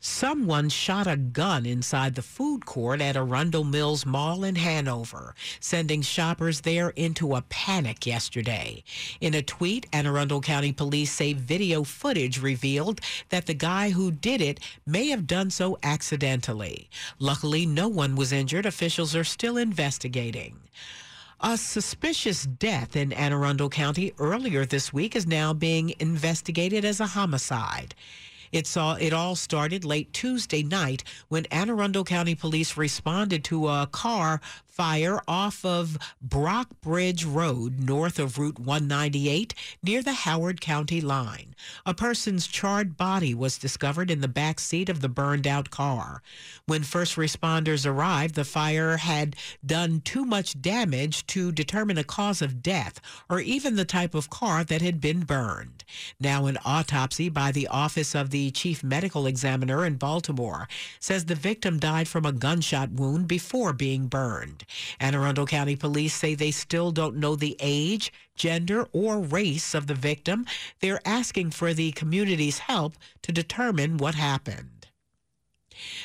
Someone 0.00 0.68
shot 0.68 1.08
a 1.08 1.16
gun 1.16 1.66
inside 1.66 2.14
the 2.14 2.22
food 2.22 2.64
court 2.64 3.00
at 3.00 3.16
Arundel 3.16 3.64
Mills 3.64 4.06
Mall 4.06 4.44
in 4.44 4.54
Hanover, 4.54 5.34
sending 5.58 6.02
shoppers 6.02 6.60
there 6.60 6.90
into 6.90 7.34
a 7.34 7.42
panic 7.42 8.06
yesterday. 8.06 8.84
In 9.20 9.34
a 9.34 9.42
tweet, 9.42 9.86
Anne 9.92 10.06
Arundel 10.06 10.40
County 10.40 10.72
Police 10.72 11.10
say 11.10 11.32
video 11.32 11.82
footage 11.82 12.40
revealed 12.40 13.00
that 13.30 13.46
the 13.46 13.54
guy 13.54 13.90
who 13.90 14.12
did 14.12 14.40
it 14.40 14.60
may 14.86 15.08
have 15.08 15.26
done 15.26 15.50
so 15.50 15.76
accidentally. 15.82 16.88
Luckily, 17.18 17.66
no 17.66 17.88
one 17.88 18.14
was 18.14 18.30
injured. 18.30 18.66
Officials 18.66 19.16
are 19.16 19.24
still 19.24 19.56
investigating. 19.56 20.60
A 21.40 21.56
suspicious 21.56 22.44
death 22.44 22.94
in 22.94 23.12
Anne 23.12 23.32
Arundel 23.32 23.68
County 23.68 24.12
earlier 24.20 24.64
this 24.64 24.92
week 24.92 25.16
is 25.16 25.26
now 25.26 25.52
being 25.52 25.92
investigated 25.98 26.84
as 26.84 27.00
a 27.00 27.06
homicide. 27.06 27.96
It 28.52 28.66
saw 28.66 28.94
it 28.94 29.12
all 29.12 29.36
started 29.36 29.84
late 29.84 30.12
Tuesday 30.12 30.62
night 30.62 31.04
when 31.28 31.46
Anne 31.46 31.70
Arundel 31.70 32.04
County 32.04 32.34
Police 32.34 32.76
responded 32.76 33.44
to 33.44 33.68
a 33.68 33.88
car 33.90 34.40
fire 34.78 35.20
off 35.26 35.64
of 35.64 35.98
Brock 36.22 36.68
Bridge 36.80 37.24
Road 37.24 37.80
north 37.80 38.20
of 38.20 38.38
Route 38.38 38.60
198 38.60 39.52
near 39.82 40.04
the 40.04 40.12
Howard 40.12 40.60
County 40.60 41.00
line. 41.00 41.56
A 41.84 41.92
person's 41.92 42.46
charred 42.46 42.96
body 42.96 43.34
was 43.34 43.58
discovered 43.58 44.08
in 44.08 44.20
the 44.20 44.28
back 44.28 44.60
seat 44.60 44.88
of 44.88 45.00
the 45.00 45.08
burned 45.08 45.48
out 45.48 45.70
car. 45.70 46.22
When 46.66 46.84
first 46.84 47.16
responders 47.16 47.84
arrived, 47.84 48.36
the 48.36 48.44
fire 48.44 48.98
had 48.98 49.34
done 49.66 50.00
too 50.00 50.24
much 50.24 50.62
damage 50.62 51.26
to 51.26 51.50
determine 51.50 51.98
a 51.98 52.04
cause 52.04 52.40
of 52.40 52.62
death 52.62 53.00
or 53.28 53.40
even 53.40 53.74
the 53.74 53.84
type 53.84 54.14
of 54.14 54.30
car 54.30 54.62
that 54.62 54.80
had 54.80 55.00
been 55.00 55.24
burned. 55.24 55.82
Now 56.20 56.46
an 56.46 56.56
autopsy 56.64 57.28
by 57.28 57.50
the 57.50 57.66
Office 57.66 58.14
of 58.14 58.30
the 58.30 58.37
The 58.38 58.52
chief 58.52 58.84
Medical 58.84 59.26
Examiner 59.26 59.84
in 59.84 59.96
Baltimore 59.96 60.68
says 61.00 61.24
the 61.24 61.34
victim 61.34 61.80
died 61.80 62.06
from 62.06 62.24
a 62.24 62.30
gunshot 62.30 62.92
wound 62.92 63.26
before 63.26 63.72
being 63.72 64.06
burned. 64.06 64.64
Anne 65.00 65.16
Arundel 65.16 65.44
County 65.44 65.74
Police 65.74 66.14
say 66.14 66.36
they 66.36 66.52
still 66.52 66.92
don't 66.92 67.16
know 67.16 67.34
the 67.34 67.56
age, 67.58 68.12
gender, 68.36 68.86
or 68.92 69.18
race 69.18 69.74
of 69.74 69.88
the 69.88 69.94
victim. 69.94 70.46
They're 70.78 71.00
asking 71.04 71.50
for 71.50 71.74
the 71.74 71.90
community's 71.90 72.60
help 72.60 72.94
to 73.22 73.32
determine 73.32 73.96
what 73.96 74.14
happened. 74.14 74.86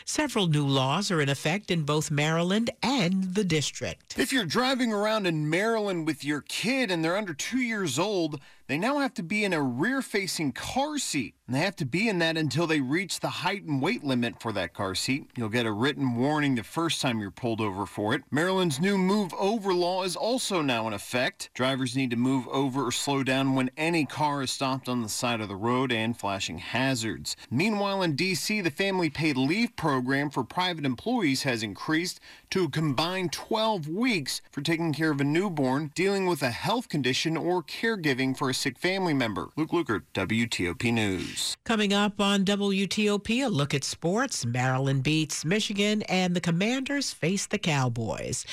Several 0.06 0.48
new 0.48 0.66
laws 0.66 1.12
are 1.12 1.22
in 1.22 1.30
effect 1.30 1.70
in 1.70 1.84
both 1.84 2.10
Maryland 2.10 2.72
and 2.82 3.36
the 3.36 3.44
district. 3.44 4.18
If 4.18 4.34
you're 4.34 4.46
driving 4.46 4.92
around 4.92 5.28
in 5.28 5.50
Maryland 5.50 6.08
with 6.08 6.24
your 6.24 6.42
kid 6.42 6.90
and 6.90 7.04
they're 7.04 7.18
under 7.18 7.34
two 7.34 7.60
years 7.60 7.98
old, 8.00 8.40
they 8.74 8.80
now 8.80 8.98
have 8.98 9.14
to 9.14 9.22
be 9.22 9.44
in 9.44 9.54
a 9.54 9.62
rear 9.62 10.02
facing 10.02 10.52
car 10.52 10.98
seat. 10.98 11.36
And 11.46 11.58
they 11.58 11.60
have 11.60 11.76
to 11.76 11.86
be 11.86 12.08
in 12.08 12.20
that 12.20 12.38
until 12.38 12.66
they 12.66 12.80
reach 12.80 13.20
the 13.20 13.28
height 13.28 13.64
and 13.64 13.82
weight 13.82 14.04
limit 14.04 14.42
for 14.42 14.54
that 14.54 14.74
car 14.74 14.96
seat. 14.96 15.30
You'll 15.36 15.50
get 15.50 15.66
a 15.66 15.72
written 15.74 16.16
warning 16.16 16.56
the 16.56 16.64
first 16.64 17.02
time 17.02 17.20
you're 17.20 17.32
pulled 17.32 17.60
over 17.60 17.86
for 17.86 18.14
it. 18.14 18.24
Maryland's 18.32 18.80
new 18.80 18.98
move 18.98 19.34
over 19.38 19.74
law 19.74 20.04
is 20.04 20.16
also 20.16 20.62
now 20.62 20.88
in 20.88 20.94
effect. 20.94 21.50
Drivers 21.54 21.98
need 21.98 22.12
to 22.12 22.16
move 22.16 22.48
over 22.48 22.88
or 22.88 22.94
slow 22.94 23.24
down 23.24 23.56
when 23.56 23.70
any 23.76 24.06
car 24.06 24.42
is 24.42 24.52
stopped 24.52 24.88
on 24.88 25.02
the 25.02 25.10
side 25.10 25.42
of 25.42 25.50
the 25.50 25.56
road 25.56 25.92
and 25.92 26.18
flashing 26.18 26.60
hazards. 26.60 27.36
Meanwhile, 27.52 28.02
in 28.04 28.16
D.C., 28.16 28.62
the 28.62 28.72
family 28.72 29.10
paid 29.10 29.36
leave 29.36 29.76
program 29.76 30.30
for 30.30 30.46
private 30.46 30.86
employees 30.86 31.44
has 31.44 31.62
increased 31.62 32.22
to 32.52 32.64
a 32.64 32.70
combined 32.70 33.34
12 33.34 33.90
weeks 33.90 34.42
for 34.50 34.62
taking 34.62 34.94
care 34.94 35.12
of 35.12 35.20
a 35.20 35.26
newborn, 35.26 35.92
dealing 35.94 36.26
with 36.26 36.42
a 36.42 36.52
health 36.52 36.88
condition, 36.88 37.36
or 37.36 37.62
caregiving 37.62 38.36
for 38.38 38.50
a 38.50 38.54
sick 38.64 38.80
family 38.80 39.14
member. 39.14 39.50
Luke 39.58 39.72
Lukert, 39.72 40.04
WTOP 40.14 40.94
News. 40.94 41.58
Coming 41.66 41.92
up 41.92 42.22
on 42.22 42.46
WTOP, 42.46 43.46
a 43.46 43.50
look 43.50 43.74
at 43.74 43.84
sports. 43.84 44.46
Maryland 44.46 45.04
beats 45.04 45.44
Michigan, 45.44 46.02
and 46.04 46.34
the 46.34 46.40
Commanders 46.40 47.12
face 47.12 47.46
the 47.46 47.58
Cowboys. 47.58 48.46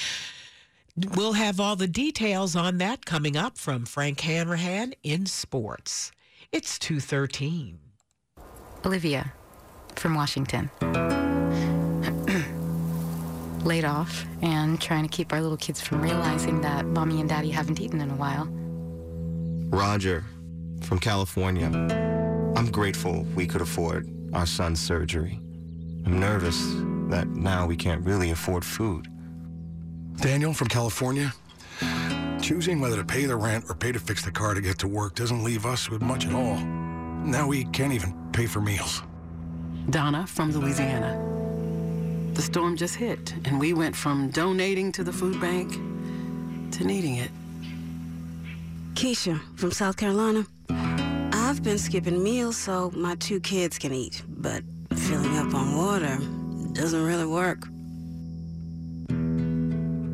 We'll 1.14 1.34
have 1.34 1.60
all 1.60 1.76
the 1.76 1.86
details 1.86 2.56
on 2.56 2.78
that 2.78 3.06
coming 3.06 3.36
up 3.36 3.56
from 3.56 3.86
Frank 3.86 4.18
Hanrahan 4.20 4.94
in 5.04 5.26
sports. 5.26 6.10
It's 6.50 6.76
213. 6.80 7.78
Olivia 8.84 9.32
from 9.94 10.16
Washington. 10.16 10.70
Laid 13.64 13.84
off 13.84 14.24
and 14.42 14.80
trying 14.80 15.04
to 15.04 15.08
keep 15.08 15.32
our 15.32 15.40
little 15.40 15.56
kids 15.56 15.80
from 15.80 16.02
realizing 16.02 16.62
that 16.62 16.84
mommy 16.84 17.20
and 17.20 17.28
daddy 17.28 17.50
haven't 17.50 17.78
eaten 17.78 18.00
in 18.00 18.10
a 18.10 18.16
while. 18.16 18.48
Roger 19.70 20.24
from 20.82 20.98
California. 20.98 21.66
I'm 22.56 22.70
grateful 22.72 23.22
we 23.36 23.46
could 23.46 23.60
afford 23.60 24.10
our 24.32 24.44
son's 24.44 24.80
surgery. 24.80 25.40
I'm 26.04 26.18
nervous 26.18 26.58
that 27.08 27.28
now 27.28 27.66
we 27.66 27.76
can't 27.76 28.04
really 28.04 28.30
afford 28.30 28.64
food. 28.64 29.06
Daniel 30.16 30.52
from 30.52 30.66
California. 30.66 31.32
Choosing 32.42 32.80
whether 32.80 32.96
to 32.96 33.04
pay 33.04 33.26
the 33.26 33.36
rent 33.36 33.64
or 33.68 33.74
pay 33.76 33.92
to 33.92 34.00
fix 34.00 34.24
the 34.24 34.32
car 34.32 34.54
to 34.54 34.60
get 34.60 34.76
to 34.78 34.88
work 34.88 35.14
doesn't 35.14 35.44
leave 35.44 35.64
us 35.64 35.88
with 35.88 36.02
much 36.02 36.26
at 36.26 36.34
all. 36.34 36.56
Now 36.56 37.46
we 37.46 37.64
can't 37.66 37.92
even 37.92 38.12
pay 38.32 38.46
for 38.46 38.60
meals. 38.60 39.02
Donna 39.88 40.26
from 40.26 40.50
Louisiana. 40.50 41.16
The 42.34 42.42
storm 42.42 42.76
just 42.76 42.96
hit, 42.96 43.34
and 43.44 43.60
we 43.60 43.72
went 43.72 43.94
from 43.94 44.30
donating 44.30 44.90
to 44.92 45.04
the 45.04 45.12
food 45.12 45.40
bank 45.40 45.72
to 46.72 46.84
needing 46.84 47.16
it. 47.16 47.30
Keisha 49.00 49.40
from 49.56 49.70
South 49.70 49.96
Carolina. 49.96 50.44
I've 51.32 51.62
been 51.62 51.78
skipping 51.78 52.22
meals 52.22 52.58
so 52.58 52.90
my 52.94 53.14
two 53.14 53.40
kids 53.40 53.78
can 53.78 53.94
eat, 53.94 54.22
but 54.28 54.62
filling 54.94 55.38
up 55.38 55.54
on 55.54 55.74
water 55.74 56.18
doesn't 56.74 57.02
really 57.02 57.24
work. 57.24 57.66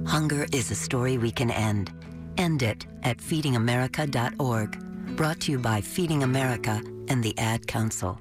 Hunger 0.09 0.47
is 0.53 0.71
a 0.71 0.77
story 0.77 1.19
we 1.19 1.33
can 1.33 1.51
end. 1.51 1.91
End 2.39 2.63
it 2.63 2.87
at 3.03 3.19
feedingamerica.org. 3.19 5.17
Brought 5.17 5.41
to 5.41 5.51
you 5.51 5.59
by 5.59 5.81
Feeding 5.81 6.23
America 6.23 6.81
and 7.09 7.25
the 7.25 7.37
Ad 7.39 7.67
Council. 7.67 8.21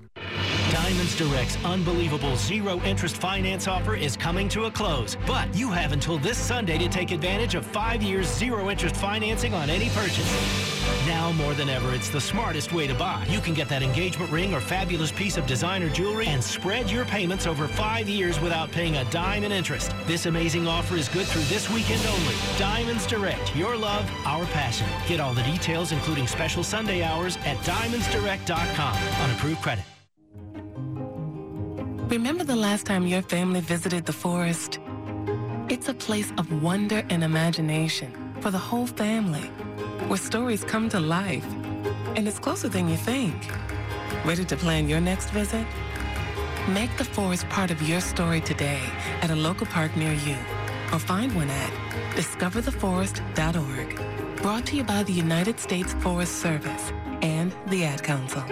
Diamonds 0.76 1.16
Direct's 1.16 1.58
unbelievable 1.64 2.36
zero 2.36 2.82
interest 2.82 3.16
finance 3.16 3.66
offer 3.66 3.96
is 3.96 4.18
coming 4.18 4.50
to 4.50 4.66
a 4.66 4.72
close, 4.72 5.16
but 5.26 5.56
you 5.56 5.72
have 5.72 5.94
until 5.94 6.18
this 6.18 6.38
Sunday 6.38 6.78
to 6.78 6.90
take 6.90 7.12
advantage 7.12 7.56
of 7.56 7.66
five 7.66 8.04
years 8.04 8.28
zero 8.28 8.70
interest 8.70 8.98
financing 8.98 9.54
on 9.54 9.70
any 9.70 9.88
purchase. 9.92 10.30
Now 11.08 11.32
more 11.32 11.54
than 11.54 11.70
ever, 11.70 11.94
it's 11.94 12.10
the 12.10 12.20
smartest 12.20 12.74
way 12.74 12.88
to 12.88 12.94
buy. 12.94 13.26
You 13.30 13.40
can 13.40 13.54
get 13.54 13.70
that 13.70 13.84
engagement 13.84 14.30
ring 14.30 14.54
or 14.54 14.60
fabulous 14.60 15.14
piece 15.14 15.38
of 15.38 15.48
designer 15.48 15.88
jewelry 15.88 16.28
and 16.28 16.44
spread 16.44 16.92
your 16.92 17.06
payments 17.06 17.48
over 17.48 17.70
five 17.70 18.10
years 18.10 18.38
without 18.42 18.70
paying 18.70 18.98
a 18.98 19.06
dime 19.06 19.46
in 19.46 19.54
interest. 19.54 19.94
This 20.06 20.26
amazing 20.26 20.68
offer 20.68 20.98
is 20.98 21.08
good 21.08 21.26
through 21.26 21.44
this 21.44 21.70
weekend 21.70 22.06
only. 22.06 22.36
Diamonds 22.58 23.08
Direct, 23.08 23.56
your 23.56 23.78
love, 23.78 24.12
our 24.26 24.44
passion. 24.48 24.88
Get 25.08 25.22
all 25.22 25.34
the 25.34 25.44
details, 25.44 25.94
including 25.94 26.28
special 26.28 26.66
Sunday 26.66 27.02
hours, 27.02 27.38
at 27.46 27.56
diamondsdirect.com 27.60 28.98
on 29.22 29.32
approved 29.32 29.62
credit. 29.62 29.86
Remember 32.10 32.44
the 32.44 32.56
last 32.56 32.86
time 32.86 33.08
your 33.08 33.24
family 33.24 33.62
visited 33.62 34.06
the 34.06 34.14
forest? 34.14 34.78
It's 35.70 35.90
a 35.90 35.94
place 35.94 36.32
of 36.38 36.62
wonder 36.62 37.04
and 37.10 37.24
imagination 37.24 38.14
for 38.42 38.52
the 38.52 38.60
whole 38.60 38.86
family, 38.86 39.48
where 40.08 40.20
stories 40.20 40.64
come 40.64 40.88
to 40.90 41.00
life. 41.00 41.44
And 42.16 42.28
it's 42.28 42.38
closer 42.38 42.70
than 42.70 42.88
you 42.88 42.96
think. 42.96 43.50
Ready 44.24 44.46
to 44.46 44.56
plan 44.56 44.88
your 44.88 45.02
next 45.02 45.32
visit? 45.32 45.66
Make 46.70 46.96
the 46.98 47.06
forest 47.06 47.50
part 47.50 47.72
of 47.72 47.82
your 47.82 48.02
story 48.02 48.40
today 48.40 48.84
at 49.24 49.32
a 49.32 49.36
local 49.36 49.66
park 49.66 49.98
near 49.98 50.14
you, 50.14 50.38
or 50.94 51.00
find 51.00 51.36
one 51.36 51.50
at 51.50 51.72
discovertheforest.org. 52.14 54.42
Brought 54.44 54.68
to 54.68 54.76
you 54.76 54.84
by 54.84 55.02
the 55.02 55.14
United 55.14 55.60
States 55.60 55.94
Forest 55.94 56.40
Service 56.40 56.92
and 57.24 57.52
the 57.66 57.84
Ad 57.84 58.04
Council. 58.04 58.44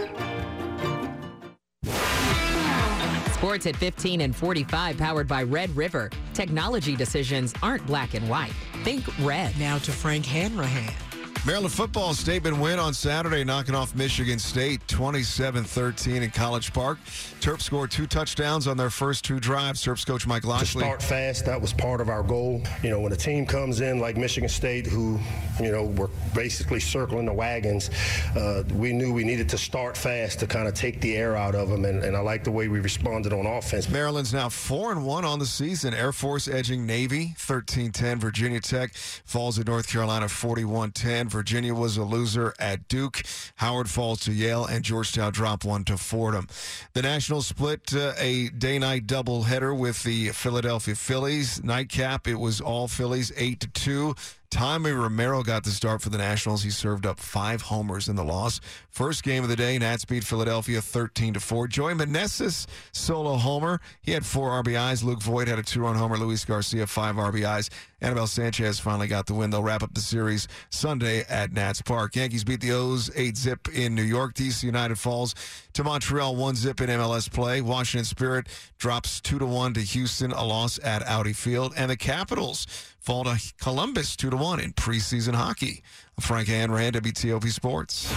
Sports 3.44 3.66
at 3.66 3.76
15 3.76 4.22
and 4.22 4.34
45, 4.34 4.98
powered 4.98 5.28
by 5.28 5.44
Red 5.44 5.70
River. 5.76 6.10
Technology 6.34 6.96
decisions 6.96 7.54
aren't 7.62 7.86
black 7.86 8.14
and 8.14 8.30
white. 8.30 8.54
Think 8.86 9.04
red. 9.20 9.54
Now 9.60 9.80
to 9.80 9.92
Frank 9.92 10.26
Hanrahan. 10.26 11.13
Maryland 11.46 11.74
football 11.74 12.14
statement 12.14 12.58
win 12.58 12.80
on 12.80 12.94
Saturday, 12.94 13.44
knocking 13.44 13.76
off 13.76 13.94
Michigan 13.96 14.40
State 14.40 14.80
27 14.88 15.66
13 15.66 16.24
in 16.24 16.30
College 16.30 16.72
Park. 16.72 17.00
Terps 17.42 17.64
scored 17.64 17.92
two 17.92 18.08
touchdowns 18.08 18.66
on 18.66 18.78
their 18.78 18.90
first 18.90 19.26
two 19.26 19.42
drives. 19.42 19.84
Terps 19.84 20.08
coach 20.08 20.26
Mike 20.26 20.44
To 20.44 20.66
start 20.66 21.04
fast, 21.04 21.46
that 21.46 21.60
was 21.60 21.74
part 21.74 22.00
of 22.00 22.08
our 22.08 22.24
goal. 22.24 22.62
You 22.82 22.92
know, 22.92 23.02
when 23.02 23.12
a 23.12 23.18
team 23.18 23.46
comes 23.46 23.82
in 23.82 24.00
like 24.00 24.16
Michigan 24.16 24.48
State, 24.48 24.88
who, 24.88 25.20
you 25.62 25.70
know, 25.70 25.84
were 25.84 26.10
basically 26.34 26.80
circling 26.80 27.26
the 27.26 27.34
wagons, 27.34 27.90
uh, 28.38 28.64
we 28.76 28.94
knew 28.94 29.12
we 29.12 29.26
needed 29.26 29.50
to 29.50 29.58
start 29.58 29.98
fast 29.98 30.40
to 30.40 30.48
kind 30.48 30.70
of 30.70 30.76
take 30.76 31.02
the 31.02 31.18
air 31.18 31.36
out 31.36 31.56
of 31.56 31.68
them. 31.68 31.84
And, 31.84 32.06
and 32.06 32.16
I 32.16 32.22
like 32.22 32.46
the 32.46 32.52
way 32.52 32.70
we 32.70 32.80
responded 32.80 33.34
on 33.34 33.46
offense. 33.46 33.90
Maryland's 33.90 34.32
now 34.34 34.48
4 34.48 34.94
and 34.94 35.06
1 35.06 35.26
on 35.26 35.40
the 35.40 35.46
season. 35.46 35.94
Air 35.94 36.14
Force 36.14 36.48
edging 36.48 36.86
Navy 36.86 37.36
13 37.38 37.92
10. 37.92 38.20
Virginia 38.22 38.62
Tech 38.62 38.94
falls 38.94 39.58
to 39.58 39.66
North 39.66 39.90
Carolina 39.90 40.30
41 40.30 40.92
10. 40.92 41.33
Virginia 41.34 41.74
was 41.74 41.98
a 41.98 42.04
loser 42.04 42.54
at 42.60 42.88
Duke. 42.88 43.24
Howard 43.56 43.90
falls 43.90 44.22
to 44.22 44.32
Yale, 44.32 44.66
and 44.66 44.86
Georgetown 44.86 45.34
dropped 45.34 45.66
one 45.66 45.84
to 45.86 45.98
Fordham. 45.98 46.48
The 46.94 47.02
Nationals 47.02 47.48
split 47.48 47.94
uh, 47.94 48.14
a 48.18 48.50
day 48.50 48.80
night 48.80 49.08
doubleheader 49.08 49.78
with 49.78 50.04
the 50.04 50.30
Philadelphia 50.30 50.96
Phillies. 50.96 51.64
Nightcap, 51.64 52.28
it 52.28 52.36
was 52.36 52.62
all 52.62 52.88
Phillies 52.88 53.32
8 53.36 53.60
to 53.60 53.68
2. 53.68 54.16
Tommy 54.54 54.92
Romero 54.92 55.42
got 55.42 55.64
the 55.64 55.72
start 55.72 56.00
for 56.00 56.12
the 56.12 56.18
Nationals. 56.20 56.62
He 56.62 56.70
served 56.70 57.08
up 57.08 57.20
five 57.20 57.64
homers 57.64 58.08
in 58.08 58.16
the 58.16 58.24
loss. 58.24 58.62
First 58.92 59.24
game 59.24 59.42
of 59.42 59.50
the 59.50 59.56
day, 59.56 59.80
Nats 59.80 60.06
beat 60.06 60.24
Philadelphia 60.24 60.80
13 60.80 61.34
to 61.34 61.40
4. 61.40 61.68
Joey 61.68 61.96
Meneses 61.96 62.68
solo 62.92 63.34
homer. 63.38 63.82
He 64.04 64.12
had 64.12 64.24
four 64.24 64.52
RBIs. 64.64 65.04
Luke 65.04 65.24
Voit 65.24 65.48
had 65.48 65.58
a 65.58 65.64
two-run 65.64 65.96
homer. 65.96 66.18
Luis 66.18 66.46
Garcia 66.46 66.86
five 66.86 67.16
RBIs. 67.16 67.72
Anibal 68.00 68.28
Sanchez 68.28 68.80
finally 68.80 69.08
got 69.08 69.26
the 69.26 69.34
win. 69.34 69.50
They'll 69.50 69.64
wrap 69.64 69.82
up 69.82 69.96
the 69.96 70.02
series 70.02 70.48
Sunday 70.70 71.24
at 71.30 71.54
Nats 71.54 71.82
Park. 71.82 72.16
Yankees 72.16 72.44
beat 72.44 72.62
the 72.62 72.74
O's 72.74 73.10
8 73.16 73.36
zip 73.36 73.70
in 73.74 73.96
New 73.96 74.04
York. 74.04 74.36
DC 74.36 74.62
United 74.62 75.00
falls 75.00 75.34
to 75.72 75.84
Montreal 75.84 76.36
1 76.36 76.56
zip 76.56 76.80
in 76.80 76.90
MLS 76.90 77.32
play. 77.32 77.62
Washington 77.62 78.06
Spirit 78.06 78.48
drops 78.78 79.20
2 79.22 79.40
to 79.40 79.46
1 79.48 79.74
to 79.76 79.80
Houston, 79.80 80.32
a 80.32 80.44
loss 80.44 80.80
at 80.84 81.02
Audi 81.08 81.34
Field. 81.34 81.74
And 81.76 81.90
the 81.90 81.98
Capitals 81.98 82.68
fall 83.04 83.26
to 83.26 83.54
Columbus 83.60 84.16
2 84.16 84.30
to 84.30 84.38
1 84.38 84.60
in 84.62 84.72
preseason 84.74 85.36
hockey. 85.36 85.84
Frank 86.22 86.48
Hanrahan, 86.48 86.94
WTOP 86.94 87.52
Sports. 87.52 88.10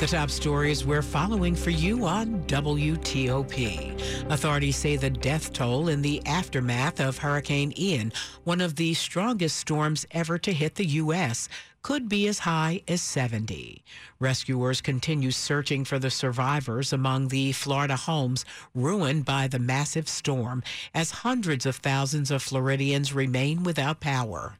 The 0.00 0.08
top 0.08 0.30
stories 0.30 0.84
we're 0.84 1.00
following 1.02 1.54
for 1.54 1.70
you 1.70 2.04
on 2.06 2.42
WTOP. 2.48 4.28
Authorities 4.32 4.76
say 4.76 4.96
the 4.96 5.08
death 5.08 5.52
toll 5.52 5.88
in 5.88 6.02
the 6.02 6.20
aftermath 6.26 6.98
of 6.98 7.18
Hurricane 7.18 7.72
Ian, 7.78 8.12
one 8.42 8.60
of 8.60 8.74
the 8.74 8.94
strongest 8.94 9.58
storms 9.58 10.04
ever 10.10 10.38
to 10.38 10.52
hit 10.52 10.74
the 10.74 10.86
U.S., 10.86 11.48
could 11.82 12.08
be 12.08 12.28
as 12.28 12.40
high 12.40 12.80
as 12.86 13.02
70. 13.02 13.82
Rescuers 14.18 14.80
continue 14.80 15.30
searching 15.30 15.84
for 15.84 15.98
the 15.98 16.10
survivors 16.10 16.92
among 16.92 17.28
the 17.28 17.52
Florida 17.52 17.96
homes 17.96 18.44
ruined 18.74 19.24
by 19.24 19.48
the 19.48 19.58
massive 19.58 20.08
storm 20.08 20.62
as 20.94 21.10
hundreds 21.10 21.66
of 21.66 21.76
thousands 21.76 22.30
of 22.30 22.42
Floridians 22.42 23.12
remain 23.12 23.64
without 23.64 24.00
power. 24.00 24.54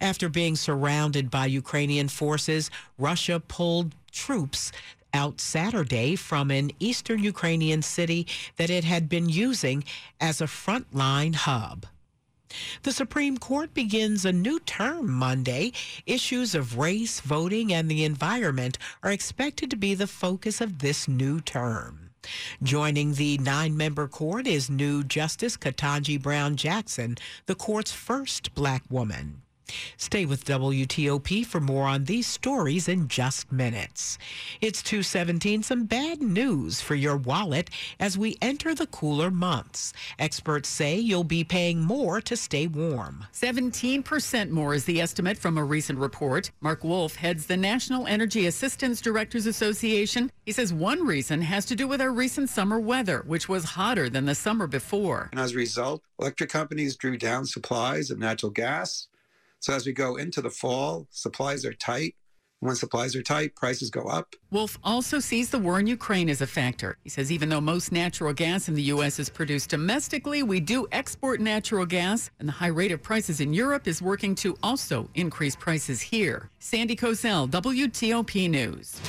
After 0.00 0.28
being 0.28 0.56
surrounded 0.56 1.30
by 1.30 1.46
Ukrainian 1.46 2.08
forces, 2.08 2.70
Russia 2.96 3.40
pulled 3.40 3.94
troops 4.10 4.72
out 5.12 5.40
Saturday 5.40 6.16
from 6.16 6.50
an 6.50 6.70
eastern 6.78 7.22
Ukrainian 7.22 7.82
city 7.82 8.26
that 8.56 8.70
it 8.70 8.84
had 8.84 9.08
been 9.08 9.28
using 9.28 9.84
as 10.20 10.40
a 10.40 10.44
frontline 10.44 11.34
hub. 11.34 11.86
The 12.82 12.92
Supreme 12.92 13.38
Court 13.38 13.74
begins 13.74 14.24
a 14.24 14.32
new 14.32 14.58
term 14.60 15.10
Monday. 15.10 15.72
Issues 16.06 16.54
of 16.54 16.78
race, 16.78 17.20
voting, 17.20 17.72
and 17.72 17.90
the 17.90 18.04
environment 18.04 18.78
are 19.02 19.12
expected 19.12 19.70
to 19.70 19.76
be 19.76 19.94
the 19.94 20.06
focus 20.06 20.60
of 20.60 20.78
this 20.78 21.06
new 21.06 21.40
term. 21.40 22.10
Joining 22.62 23.14
the 23.14 23.38
nine 23.38 23.76
member 23.76 24.06
court 24.06 24.46
is 24.46 24.68
new 24.68 25.02
Justice 25.02 25.56
Ketanji 25.56 26.20
Brown 26.20 26.56
Jackson, 26.56 27.16
the 27.46 27.54
court's 27.54 27.92
first 27.92 28.54
black 28.54 28.82
woman. 28.90 29.42
Stay 29.96 30.24
with 30.24 30.44
WTOP 30.44 31.44
for 31.46 31.60
more 31.60 31.86
on 31.86 32.04
these 32.04 32.26
stories 32.26 32.88
in 32.88 33.08
just 33.08 33.50
minutes. 33.52 34.18
It's 34.60 34.82
217, 34.82 35.62
some 35.62 35.84
bad 35.84 36.22
news 36.22 36.80
for 36.80 36.94
your 36.94 37.16
wallet 37.16 37.70
as 37.98 38.16
we 38.16 38.36
enter 38.40 38.74
the 38.74 38.86
cooler 38.86 39.30
months. 39.30 39.92
Experts 40.18 40.68
say 40.68 40.98
you'll 40.98 41.24
be 41.24 41.44
paying 41.44 41.80
more 41.80 42.20
to 42.20 42.36
stay 42.36 42.66
warm. 42.66 43.26
17% 43.32 44.50
more 44.50 44.74
is 44.74 44.84
the 44.84 45.00
estimate 45.00 45.38
from 45.38 45.58
a 45.58 45.64
recent 45.64 45.98
report. 45.98 46.50
Mark 46.60 46.84
Wolfe 46.84 47.16
heads 47.16 47.46
the 47.46 47.56
National 47.56 48.06
Energy 48.06 48.46
Assistance 48.46 49.00
Directors 49.00 49.46
Association. 49.46 50.30
He 50.46 50.52
says 50.52 50.72
one 50.72 51.06
reason 51.06 51.42
has 51.42 51.64
to 51.66 51.76
do 51.76 51.86
with 51.86 52.00
our 52.00 52.10
recent 52.12 52.48
summer 52.48 52.80
weather, 52.80 53.22
which 53.26 53.48
was 53.48 53.64
hotter 53.64 54.08
than 54.08 54.26
the 54.26 54.34
summer 54.34 54.66
before. 54.66 55.28
And 55.32 55.40
as 55.40 55.52
a 55.52 55.56
result, 55.56 56.02
electric 56.18 56.50
companies 56.50 56.96
drew 56.96 57.16
down 57.16 57.46
supplies 57.46 58.10
of 58.10 58.18
natural 58.18 58.50
gas. 58.50 59.08
So 59.60 59.74
as 59.74 59.86
we 59.86 59.92
go 59.92 60.16
into 60.16 60.40
the 60.40 60.50
fall, 60.50 61.06
supplies 61.10 61.64
are 61.66 61.74
tight. 61.74 62.14
When 62.60 62.76
supplies 62.76 63.16
are 63.16 63.22
tight, 63.22 63.56
prices 63.56 63.88
go 63.88 64.02
up. 64.02 64.34
Wolfe 64.50 64.78
also 64.84 65.18
sees 65.18 65.48
the 65.48 65.58
war 65.58 65.80
in 65.80 65.86
Ukraine 65.86 66.28
as 66.28 66.42
a 66.42 66.46
factor. 66.46 66.98
He 67.02 67.08
says 67.08 67.32
even 67.32 67.48
though 67.48 67.60
most 67.60 67.90
natural 67.90 68.34
gas 68.34 68.68
in 68.68 68.74
the 68.74 68.82
U.S. 68.94 69.18
is 69.18 69.30
produced 69.30 69.70
domestically, 69.70 70.42
we 70.42 70.60
do 70.60 70.86
export 70.92 71.40
natural 71.40 71.86
gas, 71.86 72.30
and 72.38 72.46
the 72.46 72.52
high 72.52 72.66
rate 72.68 72.92
of 72.92 73.02
prices 73.02 73.40
in 73.40 73.54
Europe 73.54 73.88
is 73.88 74.02
working 74.02 74.34
to 74.36 74.58
also 74.62 75.08
increase 75.14 75.56
prices 75.56 76.02
here. 76.02 76.50
Sandy 76.58 76.96
Kozel, 76.96 77.48
WTOP 77.48 78.50
News. 78.50 79.00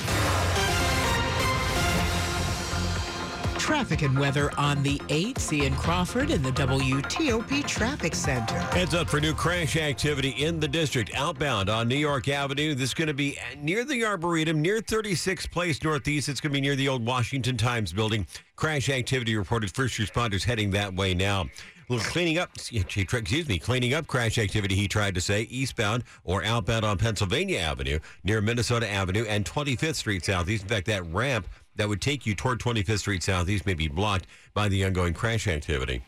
Traffic 3.72 4.02
and 4.02 4.18
weather 4.18 4.52
on 4.58 4.82
the 4.82 4.98
8th, 5.08 5.50
Ian 5.50 5.74
Crawford 5.74 6.30
in 6.30 6.42
the 6.42 6.50
WTOP 6.50 7.66
Traffic 7.66 8.14
Center. 8.14 8.58
Heads 8.58 8.92
up 8.92 9.08
for 9.08 9.18
new 9.18 9.32
crash 9.32 9.78
activity 9.78 10.28
in 10.28 10.60
the 10.60 10.68
district 10.68 11.10
outbound 11.16 11.70
on 11.70 11.88
New 11.88 11.96
York 11.96 12.28
Avenue. 12.28 12.74
This 12.74 12.90
is 12.90 12.94
going 12.94 13.08
to 13.08 13.14
be 13.14 13.38
near 13.56 13.86
the 13.86 14.04
Arboretum, 14.04 14.60
near 14.60 14.82
36th 14.82 15.50
Place 15.50 15.82
Northeast. 15.82 16.28
It's 16.28 16.38
going 16.38 16.52
to 16.52 16.54
be 16.54 16.60
near 16.60 16.76
the 16.76 16.86
old 16.86 17.06
Washington 17.06 17.56
Times 17.56 17.94
building. 17.94 18.26
Crash 18.56 18.90
activity 18.90 19.34
reported. 19.36 19.74
First 19.74 19.94
responders 19.94 20.44
heading 20.44 20.72
that 20.72 20.92
way 20.92 21.14
now. 21.14 21.46
Little 21.88 22.04
cleaning 22.06 22.38
up, 22.38 22.50
excuse 22.54 23.48
me, 23.48 23.58
cleaning 23.58 23.92
up 23.92 24.06
crash 24.06 24.38
activity, 24.38 24.74
he 24.74 24.86
tried 24.86 25.14
to 25.14 25.20
say, 25.20 25.42
eastbound 25.42 26.04
or 26.24 26.44
outbound 26.44 26.84
on 26.84 26.96
Pennsylvania 26.96 27.58
Avenue, 27.58 27.98
near 28.22 28.40
Minnesota 28.40 28.88
Avenue 28.88 29.24
and 29.28 29.44
25th 29.44 29.96
Street 29.96 30.24
Southeast. 30.24 30.62
In 30.62 30.68
fact, 30.68 30.86
that 30.86 31.04
ramp 31.06 31.46
that 31.76 31.88
would 31.88 32.00
take 32.00 32.26
you 32.26 32.34
toward 32.34 32.60
25th 32.60 32.98
Street 32.98 33.22
Southeast 33.22 33.66
may 33.66 33.74
be 33.74 33.88
blocked 33.88 34.26
by 34.54 34.68
the 34.68 34.84
ongoing 34.84 35.14
crash 35.14 35.46
activity. 35.48 36.02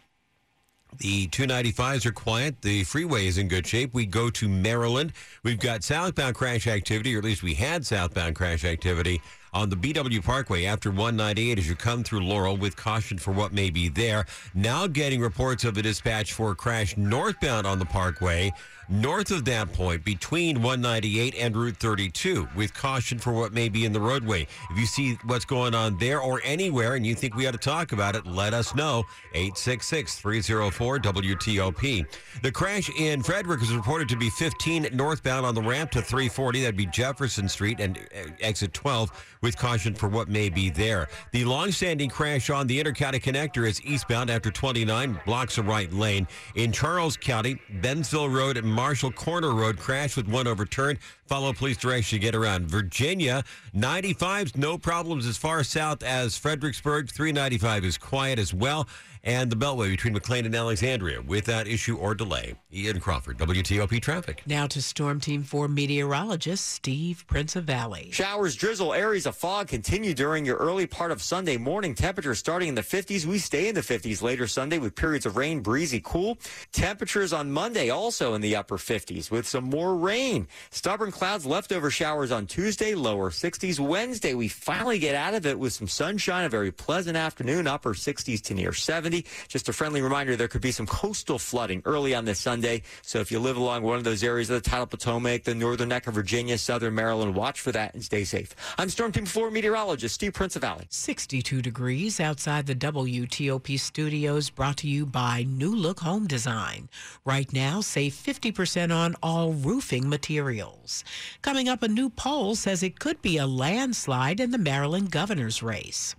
The 0.98 1.26
295s 1.28 2.06
are 2.06 2.12
quiet. 2.12 2.62
The 2.62 2.84
freeway 2.84 3.26
is 3.26 3.36
in 3.36 3.48
good 3.48 3.66
shape. 3.66 3.94
We 3.94 4.06
go 4.06 4.30
to 4.30 4.48
Maryland. 4.48 5.12
We've 5.42 5.58
got 5.58 5.82
southbound 5.82 6.36
crash 6.36 6.68
activity, 6.68 7.14
or 7.16 7.18
at 7.18 7.24
least 7.24 7.42
we 7.42 7.54
had 7.54 7.84
southbound 7.84 8.36
crash 8.36 8.64
activity 8.64 9.20
on 9.54 9.70
the 9.70 9.76
BW 9.76 10.22
Parkway 10.22 10.64
after 10.64 10.90
198 10.90 11.58
as 11.58 11.68
you 11.68 11.76
come 11.76 12.02
through 12.02 12.20
Laurel 12.20 12.56
with 12.56 12.76
caution 12.76 13.16
for 13.16 13.32
what 13.32 13.52
may 13.52 13.70
be 13.70 13.88
there. 13.88 14.26
Now 14.52 14.86
getting 14.86 15.20
reports 15.20 15.64
of 15.64 15.78
a 15.78 15.82
dispatch 15.82 16.32
for 16.32 16.50
a 16.50 16.54
crash 16.54 16.96
northbound 16.96 17.66
on 17.66 17.78
the 17.78 17.86
Parkway 17.86 18.52
north 18.88 19.30
of 19.30 19.44
that 19.44 19.72
point 19.72 20.04
between 20.04 20.56
198 20.62 21.34
and 21.36 21.56
Route 21.56 21.76
32 21.76 22.48
with 22.54 22.74
caution 22.74 23.18
for 23.18 23.32
what 23.32 23.52
may 23.52 23.68
be 23.68 23.84
in 23.84 23.92
the 23.92 24.00
roadway. 24.00 24.46
If 24.70 24.78
you 24.78 24.86
see 24.86 25.18
what's 25.24 25.44
going 25.44 25.74
on 25.74 25.98
there 25.98 26.20
or 26.20 26.40
anywhere 26.44 26.94
and 26.94 27.06
you 27.06 27.14
think 27.14 27.34
we 27.34 27.46
ought 27.46 27.52
to 27.52 27.58
talk 27.58 27.92
about 27.92 28.14
it, 28.14 28.26
let 28.26 28.54
us 28.54 28.74
know. 28.74 29.04
866 29.34 30.16
304 30.16 30.98
WTOP. 30.98 32.06
The 32.42 32.52
crash 32.52 32.90
in 32.98 33.22
Frederick 33.22 33.62
is 33.62 33.74
reported 33.74 34.08
to 34.10 34.16
be 34.16 34.30
15 34.30 34.88
northbound 34.92 35.46
on 35.46 35.54
the 35.54 35.62
ramp 35.62 35.90
to 35.92 36.02
340. 36.02 36.60
That'd 36.60 36.76
be 36.76 36.86
Jefferson 36.86 37.48
Street 37.48 37.80
and 37.80 37.98
uh, 37.98 38.30
exit 38.40 38.72
12 38.74 39.36
with 39.44 39.56
caution 39.56 39.94
for 39.94 40.08
what 40.08 40.28
may 40.28 40.48
be 40.48 40.70
there. 40.70 41.08
The 41.32 41.44
long-standing 41.44 42.08
crash 42.08 42.50
on 42.50 42.66
the 42.66 42.82
Intercounty 42.82 43.22
Connector 43.22 43.68
is 43.68 43.80
eastbound 43.84 44.30
after 44.30 44.50
29 44.50 45.20
blocks 45.26 45.58
a 45.58 45.62
right 45.62 45.92
lane. 45.92 46.26
In 46.56 46.72
Charles 46.72 47.16
County, 47.16 47.60
Bensville 47.80 48.34
Road 48.34 48.56
and 48.56 48.66
Marshall 48.66 49.12
Corner 49.12 49.52
Road 49.52 49.78
crash 49.78 50.16
with 50.16 50.26
one 50.26 50.46
overturned. 50.46 50.98
Follow 51.26 51.52
police 51.52 51.76
direction 51.78 52.18
to 52.18 52.22
get 52.22 52.34
around. 52.34 52.66
Virginia, 52.66 53.44
95's 53.74 54.56
no 54.56 54.76
problems 54.76 55.26
as 55.26 55.36
far 55.36 55.64
south 55.64 56.02
as 56.02 56.36
Fredericksburg. 56.36 57.10
395 57.10 57.84
is 57.84 57.98
quiet 57.98 58.38
as 58.38 58.52
well. 58.52 58.86
And 59.26 59.50
the 59.50 59.56
Beltway 59.56 59.88
between 59.88 60.12
McLean 60.12 60.44
and 60.44 60.54
Alexandria 60.54 61.22
without 61.22 61.66
issue 61.66 61.96
or 61.96 62.14
delay. 62.14 62.56
Ian 62.70 63.00
Crawford, 63.00 63.38
WTOP 63.38 64.02
Traffic. 64.02 64.42
Now 64.44 64.66
to 64.66 64.82
Storm 64.82 65.18
Team 65.18 65.42
4 65.42 65.66
meteorologist 65.66 66.66
Steve 66.66 67.24
Prince 67.26 67.56
of 67.56 67.64
Valley. 67.64 68.10
Showers, 68.12 68.54
drizzle, 68.54 68.92
areas 68.92 69.24
of 69.24 69.34
fog 69.34 69.68
continue 69.68 70.12
during 70.12 70.44
your 70.44 70.58
early 70.58 70.86
part 70.86 71.10
of 71.10 71.22
Sunday 71.22 71.56
morning. 71.56 71.94
Temperatures 71.94 72.38
starting 72.38 72.68
in 72.68 72.74
the 72.74 72.82
50s. 72.82 73.24
We 73.24 73.38
stay 73.38 73.68
in 73.68 73.74
the 73.74 73.80
50s 73.80 74.20
later 74.20 74.46
Sunday 74.46 74.76
with 74.76 74.94
periods 74.94 75.24
of 75.24 75.38
rain, 75.38 75.60
breezy, 75.60 76.02
cool. 76.04 76.36
Temperatures 76.72 77.32
on 77.32 77.50
Monday 77.50 77.88
also 77.88 78.34
in 78.34 78.42
the 78.42 78.54
upper 78.54 78.76
50s 78.76 79.30
with 79.30 79.48
some 79.48 79.64
more 79.64 79.96
rain. 79.96 80.46
Stubborn 80.68 81.12
clouds, 81.14 81.46
leftover 81.46 81.90
showers 81.90 82.32
on 82.32 82.44
Tuesday, 82.44 82.96
lower 82.96 83.30
60s. 83.30 83.78
Wednesday, 83.78 84.34
we 84.34 84.48
finally 84.48 84.98
get 84.98 85.14
out 85.14 85.32
of 85.32 85.46
it 85.46 85.56
with 85.56 85.72
some 85.72 85.86
sunshine, 85.86 86.44
a 86.44 86.48
very 86.48 86.72
pleasant 86.72 87.16
afternoon, 87.16 87.68
upper 87.68 87.94
60s 87.94 88.42
to 88.42 88.52
near 88.52 88.72
70. 88.72 89.24
Just 89.46 89.68
a 89.68 89.72
friendly 89.72 90.02
reminder 90.02 90.34
there 90.34 90.48
could 90.48 90.60
be 90.60 90.72
some 90.72 90.88
coastal 90.88 91.38
flooding 91.38 91.82
early 91.84 92.16
on 92.16 92.24
this 92.24 92.40
Sunday. 92.40 92.82
So 93.02 93.20
if 93.20 93.30
you 93.30 93.38
live 93.38 93.56
along 93.56 93.84
one 93.84 93.96
of 93.96 94.02
those 94.02 94.24
areas 94.24 94.50
of 94.50 94.60
the 94.60 94.68
tidal 94.68 94.86
Potomac, 94.86 95.44
the 95.44 95.54
northern 95.54 95.88
neck 95.88 96.08
of 96.08 96.14
Virginia, 96.14 96.58
southern 96.58 96.96
Maryland, 96.96 97.36
watch 97.36 97.60
for 97.60 97.70
that 97.70 97.94
and 97.94 98.02
stay 98.02 98.24
safe. 98.24 98.52
I'm 98.76 98.88
Storm 98.88 99.12
Team 99.12 99.24
4 99.24 99.52
meteorologist 99.52 100.16
Steve 100.16 100.32
Prince 100.32 100.56
of 100.56 100.62
Valley. 100.62 100.86
62 100.90 101.62
degrees 101.62 102.18
outside 102.18 102.66
the 102.66 102.74
WTOP 102.74 103.78
studios, 103.78 104.50
brought 104.50 104.78
to 104.78 104.88
you 104.88 105.06
by 105.06 105.44
New 105.44 105.76
Look 105.76 106.00
Home 106.00 106.26
Design. 106.26 106.88
Right 107.24 107.52
now, 107.52 107.80
save 107.80 108.14
50% 108.14 108.92
on 108.92 109.14
all 109.22 109.52
roofing 109.52 110.08
materials. 110.08 111.03
Coming 111.42 111.68
up, 111.68 111.82
a 111.82 111.88
new 111.88 112.10
poll 112.10 112.54
says 112.54 112.82
it 112.82 112.98
could 112.98 113.20
be 113.22 113.36
a 113.36 113.46
landslide 113.46 114.40
in 114.40 114.50
the 114.50 114.58
Maryland 114.58 115.10
governor's 115.10 115.62
race. 115.62 116.14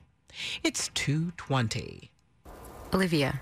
It's 0.63 0.89
220. 0.93 2.11
Olivia 2.93 3.41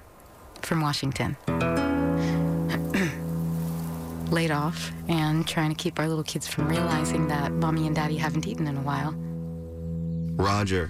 from 0.61 0.81
Washington. 0.81 1.37
Laid 4.31 4.51
off 4.51 4.91
and 5.07 5.47
trying 5.47 5.69
to 5.69 5.75
keep 5.75 5.99
our 5.99 6.07
little 6.07 6.23
kids 6.23 6.47
from 6.47 6.67
realizing 6.67 7.27
that 7.27 7.51
mommy 7.51 7.85
and 7.85 7.95
daddy 7.95 8.17
haven't 8.17 8.47
eaten 8.47 8.67
in 8.67 8.77
a 8.77 8.81
while. 8.81 9.13
Roger 10.35 10.89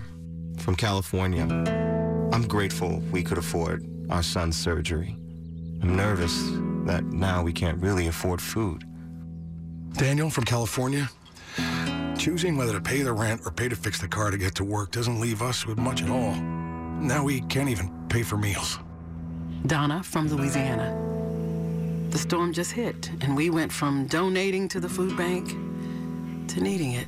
from 0.59 0.75
California. 0.75 1.43
I'm 2.31 2.47
grateful 2.47 3.01
we 3.11 3.23
could 3.23 3.37
afford 3.37 3.85
our 4.09 4.23
son's 4.23 4.57
surgery. 4.57 5.17
I'm 5.81 5.95
nervous 5.95 6.33
that 6.85 7.03
now 7.03 7.43
we 7.43 7.51
can't 7.51 7.81
really 7.81 8.07
afford 8.07 8.41
food. 8.41 8.85
Daniel 9.93 10.29
from 10.29 10.43
California. 10.43 11.07
Choosing 12.17 12.57
whether 12.57 12.73
to 12.73 12.81
pay 12.81 13.03
the 13.03 13.13
rent 13.13 13.41
or 13.45 13.51
pay 13.51 13.69
to 13.69 13.75
fix 13.75 14.01
the 14.01 14.07
car 14.07 14.31
to 14.31 14.37
get 14.37 14.55
to 14.55 14.63
work 14.63 14.91
doesn't 14.91 15.19
leave 15.19 15.41
us 15.41 15.67
with 15.67 15.77
much 15.77 16.01
at 16.01 16.09
all. 16.09 16.33
Now 16.35 17.23
we 17.23 17.41
can't 17.41 17.69
even 17.69 17.91
pay 18.09 18.23
for 18.23 18.37
meals. 18.37 18.79
Donna 19.67 20.01
from 20.01 20.27
Louisiana. 20.29 20.97
The 22.09 22.17
storm 22.17 22.53
just 22.53 22.71
hit, 22.71 23.11
and 23.21 23.35
we 23.35 23.49
went 23.49 23.71
from 23.71 24.07
donating 24.07 24.67
to 24.69 24.79
the 24.79 24.89
food 24.89 25.15
bank 25.15 25.49
to 26.49 26.61
needing 26.61 26.93
it. 26.93 27.07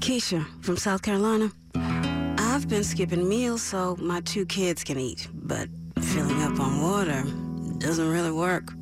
Keisha 0.00 0.44
from 0.62 0.76
South 0.76 1.02
Carolina. 1.02 1.52
I've 1.74 2.68
been 2.68 2.84
skipping 2.84 3.28
meals 3.28 3.62
so 3.62 3.96
my 4.00 4.20
two 4.22 4.44
kids 4.44 4.82
can 4.82 4.98
eat, 4.98 5.28
but 5.32 5.68
filling 6.00 6.42
up 6.42 6.58
on 6.58 6.82
water 6.82 7.22
doesn't 7.78 8.08
really 8.08 8.32
work. 8.32 8.72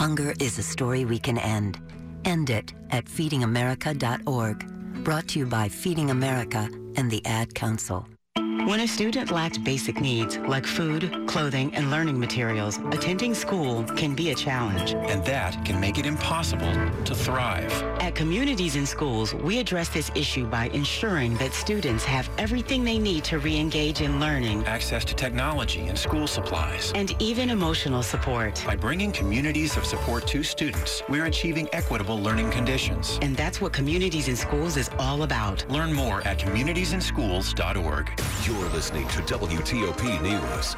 Hunger 0.00 0.32
is 0.40 0.58
a 0.58 0.62
story 0.62 1.04
we 1.04 1.18
can 1.18 1.36
end. 1.36 1.78
End 2.24 2.48
it 2.48 2.72
at 2.90 3.04
feedingamerica.org. 3.04 5.04
Brought 5.04 5.28
to 5.28 5.38
you 5.38 5.44
by 5.44 5.68
Feeding 5.68 6.08
America 6.08 6.70
and 6.96 7.10
the 7.10 7.22
Ad 7.26 7.54
Council. 7.54 8.08
When 8.34 8.80
a 8.80 8.88
student 8.88 9.30
lacks 9.30 9.58
basic 9.58 10.00
needs 10.00 10.38
like 10.38 10.64
food, 10.64 11.26
clothing, 11.26 11.74
and 11.74 11.90
learning 11.90 12.18
materials, 12.18 12.78
attending 12.92 13.34
school 13.34 13.84
can 13.84 14.14
be 14.14 14.30
a 14.30 14.34
challenge. 14.34 14.94
And 14.94 15.22
that 15.26 15.62
can 15.66 15.78
make 15.78 15.98
it 15.98 16.06
impossible 16.06 16.72
to 17.04 17.14
thrive. 17.14 17.70
At 18.10 18.16
Communities 18.16 18.74
and 18.74 18.88
Schools, 18.88 19.34
we 19.34 19.60
address 19.60 19.88
this 19.88 20.10
issue 20.16 20.44
by 20.44 20.64
ensuring 20.70 21.36
that 21.36 21.52
students 21.52 22.02
have 22.02 22.28
everything 22.38 22.82
they 22.82 22.98
need 22.98 23.22
to 23.22 23.38
re-engage 23.38 24.00
in 24.00 24.18
learning. 24.18 24.66
Access 24.66 25.04
to 25.04 25.14
technology 25.14 25.86
and 25.86 25.96
school 25.96 26.26
supplies. 26.26 26.90
And 26.96 27.14
even 27.22 27.50
emotional 27.50 28.02
support. 28.02 28.64
By 28.66 28.74
bringing 28.74 29.12
communities 29.12 29.76
of 29.76 29.86
support 29.86 30.26
to 30.26 30.42
students, 30.42 31.04
we're 31.08 31.26
achieving 31.26 31.68
equitable 31.72 32.18
learning 32.20 32.50
conditions. 32.50 33.16
And 33.22 33.36
that's 33.36 33.60
what 33.60 33.72
Communities 33.72 34.26
and 34.26 34.36
Schools 34.36 34.76
is 34.76 34.90
all 34.98 35.22
about. 35.22 35.64
Learn 35.70 35.92
more 35.92 36.20
at 36.26 36.40
communitiesandschools.org. 36.40 38.20
You're 38.44 38.68
listening 38.70 39.06
to 39.06 39.18
WTOP 39.22 40.20
News. 40.20 40.76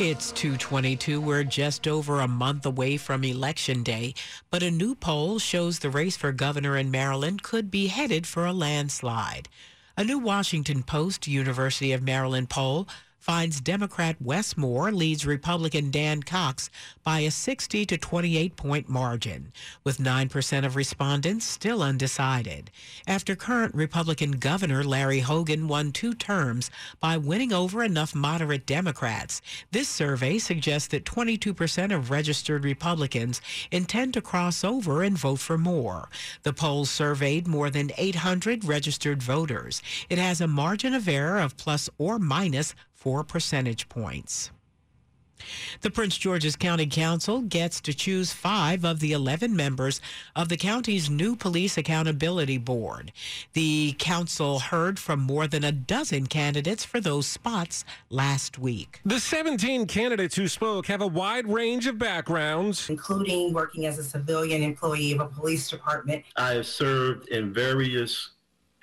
It's 0.00 0.32
222. 0.32 1.20
We're 1.20 1.44
just 1.44 1.86
over 1.86 2.20
a 2.20 2.26
month 2.28 2.66
away 2.66 2.96
from 2.96 3.22
Election 3.22 3.84
Day, 3.84 4.12
but 4.50 4.62
a 4.62 4.70
new 4.70 4.96
poll 4.96 5.38
shows 5.38 5.78
the 5.78 5.88
race 5.88 6.16
for 6.16 6.32
governor 6.32 6.73
in 6.76 6.90
Maryland 6.90 7.42
could 7.42 7.70
be 7.70 7.86
headed 7.86 8.26
for 8.26 8.44
a 8.46 8.52
landslide. 8.52 9.48
A 9.96 10.04
new 10.04 10.18
Washington 10.18 10.82
Post 10.82 11.26
University 11.26 11.92
of 11.92 12.02
Maryland 12.02 12.50
poll 12.50 12.88
finds 13.24 13.58
Democrat 13.58 14.16
Wes 14.20 14.54
Moore 14.54 14.92
leads 14.92 15.24
Republican 15.24 15.90
Dan 15.90 16.22
Cox 16.22 16.68
by 17.02 17.20
a 17.20 17.30
60 17.30 17.86
to 17.86 17.96
28 17.96 18.54
point 18.54 18.86
margin, 18.86 19.50
with 19.82 19.96
9% 19.96 20.66
of 20.66 20.76
respondents 20.76 21.46
still 21.46 21.82
undecided. 21.82 22.70
After 23.06 23.34
current 23.34 23.74
Republican 23.74 24.32
Governor 24.32 24.84
Larry 24.84 25.20
Hogan 25.20 25.68
won 25.68 25.90
two 25.90 26.12
terms 26.12 26.70
by 27.00 27.16
winning 27.16 27.50
over 27.50 27.82
enough 27.82 28.14
moderate 28.14 28.66
Democrats, 28.66 29.40
this 29.70 29.88
survey 29.88 30.36
suggests 30.36 30.88
that 30.88 31.06
22% 31.06 31.94
of 31.94 32.10
registered 32.10 32.62
Republicans 32.62 33.40
intend 33.70 34.12
to 34.12 34.20
cross 34.20 34.62
over 34.62 35.02
and 35.02 35.16
vote 35.16 35.40
for 35.40 35.56
Moore. 35.56 36.10
The 36.42 36.52
poll 36.52 36.84
surveyed 36.84 37.46
more 37.46 37.70
than 37.70 37.90
800 37.96 38.66
registered 38.66 39.22
voters. 39.22 39.80
It 40.10 40.18
has 40.18 40.42
a 40.42 40.46
margin 40.46 40.92
of 40.92 41.08
error 41.08 41.38
of 41.38 41.56
plus 41.56 41.88
or 41.96 42.18
minus 42.18 42.74
four 43.04 43.22
percentage 43.22 43.86
points. 43.90 44.50
The 45.82 45.90
Prince 45.90 46.16
George's 46.16 46.56
County 46.56 46.86
Council 46.86 47.42
gets 47.42 47.82
to 47.82 47.92
choose 47.92 48.32
five 48.32 48.82
of 48.82 49.00
the 49.00 49.12
11 49.12 49.54
members 49.54 50.00
of 50.34 50.48
the 50.48 50.56
county's 50.56 51.10
new 51.10 51.36
Police 51.36 51.76
Accountability 51.76 52.56
Board. 52.56 53.12
The 53.52 53.94
council 53.98 54.58
heard 54.58 54.98
from 54.98 55.20
more 55.20 55.46
than 55.46 55.64
a 55.64 55.72
dozen 55.72 56.28
candidates 56.28 56.82
for 56.82 56.98
those 56.98 57.26
spots 57.26 57.84
last 58.08 58.58
week. 58.58 59.00
The 59.04 59.20
17 59.20 59.86
candidates 59.86 60.36
who 60.36 60.48
spoke 60.48 60.86
have 60.86 61.02
a 61.02 61.06
wide 61.06 61.46
range 61.46 61.86
of 61.86 61.98
backgrounds, 61.98 62.88
including 62.88 63.52
working 63.52 63.84
as 63.84 63.98
a 63.98 64.04
civilian 64.04 64.62
employee 64.62 65.12
of 65.12 65.20
a 65.20 65.26
police 65.26 65.68
department. 65.68 66.24
I 66.36 66.52
have 66.52 66.66
served 66.66 67.28
in 67.28 67.52
various 67.52 68.30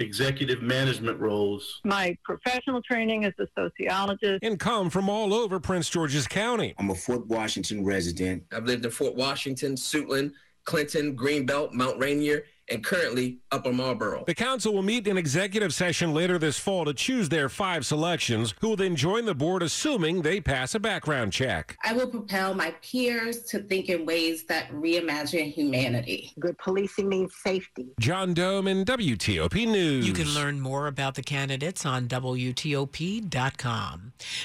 executive 0.02 0.62
management 0.62 1.20
roles. 1.20 1.80
My 1.86 2.18
professional 2.24 2.82
training 2.82 3.24
is 3.24 3.34
a 3.40 3.48
sociologist. 3.56 4.44
And 4.44 4.60
come 4.60 4.90
from 4.90 5.10
all 5.10 5.34
over 5.34 5.60
Prince 5.60 5.90
George's 5.90 6.28
County. 6.28 6.74
I'm 6.78 6.90
a 6.90 6.96
Fort 6.96 7.28
Washington 7.28 7.86
resident. 7.86 8.44
I've 8.52 8.66
lived 8.66 8.84
in 8.84 8.92
Fort 8.92 9.16
Washington, 9.16 9.76
Suitland, 9.76 10.34
Clinton, 10.66 11.16
Greenbelt, 11.16 11.74
Mount 11.74 12.00
Rainier, 12.00 12.44
and 12.72 12.84
currently 12.84 13.40
Upper 13.52 13.74
Marlboro. 13.74 14.24
The 14.26 14.34
council 14.34 14.74
will 14.74 14.82
meet 14.82 15.08
in 15.08 15.18
executive 15.18 15.74
session 15.74 16.14
later 16.14 16.38
this 16.38 16.58
fall 16.58 16.86
to 16.86 16.94
choose 16.94 17.30
their 17.30 17.50
five 17.50 17.86
selections, 17.86 18.54
who 18.62 18.70
will 18.70 18.76
then 18.78 18.96
join 18.96 19.26
the 19.26 19.36
board 19.36 19.62
assuming 19.62 20.22
they 20.22 20.40
pass 20.40 20.74
a 20.76 20.80
background 20.80 21.34
check. 21.34 21.78
I 21.84 21.94
will 21.94 22.08
propel 22.08 22.54
my 22.54 22.74
peers 22.82 23.42
to 23.44 23.60
think 23.60 23.90
in 23.90 24.06
ways 24.06 24.46
that 24.46 24.72
reimagine 24.72 25.54
humanity. 25.54 26.32
Good 26.40 26.58
policing 26.58 27.10
means 27.10 27.36
safety. 27.36 27.88
John 28.00 28.34
Domen 28.34 28.86
WTOP 28.86 29.68
News. 29.68 30.08
You 30.08 30.14
can 30.14 30.34
learn 30.34 30.62
more 30.62 30.88
about 30.88 31.16
the 31.16 31.24
candidates 31.24 31.86
on 31.86 32.08
WTOP.com. 32.08 33.32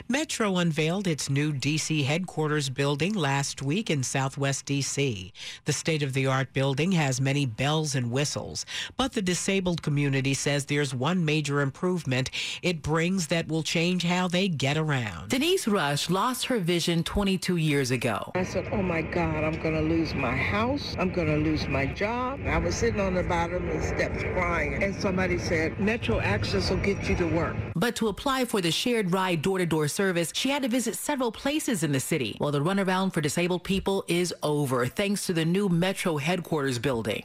Metro 0.09 0.57
unveiled 0.57 1.07
its 1.07 1.31
new 1.31 1.53
D.C. 1.53 2.03
headquarters 2.03 2.71
building 2.71 3.15
last 3.15 3.62
week 3.62 3.91
in 3.91 4.03
Southwest 4.03 4.67
D.C. 4.67 5.33
The 5.65 5.73
state 5.73 6.03
of 6.03 6.12
the 6.12 6.27
art 6.27 6.53
building 6.53 6.93
has 6.93 7.21
many 7.21 7.47
bells 7.47 7.95
and 7.95 8.11
whistles, 8.17 8.65
but 8.97 9.13
the 9.13 9.21
disabled 9.21 9.83
community 9.83 10.33
says 10.33 10.65
there's 10.65 10.95
one 10.95 11.23
major 11.23 11.61
improvement 11.61 12.31
it 12.63 12.81
brings 12.81 13.27
that 13.27 13.47
will 13.47 13.63
change 13.63 14.05
how 14.05 14.27
they 14.27 14.49
get 14.49 14.79
around. 14.79 15.29
Denise 15.29 15.69
Rush 15.69 16.09
lost 16.09 16.47
her 16.47 16.59
vision 16.59 17.05
22 17.05 17.57
years 17.57 17.91
ago. 17.91 18.33
I 18.35 18.43
said, 18.43 18.71
Oh 18.73 18.81
my 18.81 19.03
God, 19.03 19.45
I'm 19.45 19.61
going 19.61 19.75
to 19.75 19.83
lose 19.83 20.15
my 20.15 20.35
house. 20.35 20.97
I'm 20.99 21.13
going 21.13 21.27
to 21.27 21.37
lose 21.37 21.69
my 21.69 21.85
job. 21.85 22.41
I 22.47 22.57
was 22.57 22.75
sitting 22.75 23.03
on 23.03 23.13
the 23.13 23.23
bottom 23.23 23.69
of 23.69 23.75
the 23.75 23.83
steps 23.83 24.23
crying, 24.33 24.83
and 24.83 24.97
somebody 24.97 25.39
said, 25.39 25.79
Metro 25.79 26.19
Access 26.19 26.71
will 26.71 26.79
get 26.79 27.07
you 27.11 27.17
to 27.17 27.27
work. 27.27 27.55
But 27.75 27.97
to 27.97 28.09
apply 28.09 28.47
for 28.47 28.63
the 28.63 28.71
shared 28.71 29.13
ride 29.13 29.43
door 29.43 29.59
to 29.59 29.67
door 29.67 29.89
service, 29.89 30.33
she 30.35 30.49
had 30.49 30.63
to 30.63 30.69
visit 30.69 30.97
several 30.97 31.31
places 31.31 31.83
in 31.83 31.93
the 31.93 32.01
city. 32.01 32.37
While 32.39 32.53
the 32.53 32.61
runaround 32.61 33.13
for 33.13 33.21
disabled 33.21 33.63
people 33.63 34.07
is 34.09 34.33
over 34.43 34.87
thanks 34.87 35.27
to 35.27 35.35
the 35.35 35.45
new 35.45 35.69
Metro 35.69 36.17
headquarters 36.17 36.79
building. 36.79 37.23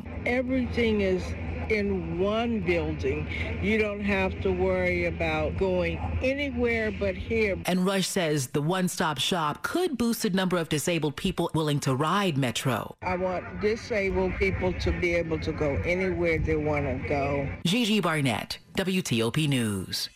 Everything 0.72 1.02
is 1.02 1.22
in 1.70 2.18
one 2.18 2.62
building. 2.62 3.28
You 3.62 3.78
don't 3.78 4.06
have 4.06 4.40
to 4.40 4.54
worry 4.54 5.04
about 5.06 5.58
going 5.58 5.98
anywhere 6.22 6.94
but 6.98 7.14
here. 7.14 7.58
And 7.66 7.86
Rush 7.86 8.08
says 8.08 8.48
the 8.48 8.62
one 8.62 8.88
stop 8.88 9.18
shop 9.18 9.64
could 9.64 9.98
boost 9.98 10.22
the 10.22 10.30
number 10.30 10.56
of 10.56 10.70
disabled 10.70 11.18
people 11.18 11.52
willing 11.54 11.82
to 11.82 11.94
ride 11.94 12.38
Metro. 12.38 12.96
I 13.02 13.18
want 13.18 13.60
disabled 13.60 14.32
people 14.40 14.72
to 14.80 14.98
be 15.02 15.14
able 15.14 15.40
to 15.42 15.52
go 15.52 15.76
anywhere 15.84 16.40
they 16.40 16.56
want 16.56 16.86
to 16.86 17.06
go. 17.06 17.50
Gigi 17.66 18.00
Barnett, 18.00 18.58
WTOP 18.78 19.50
News. 19.50 20.10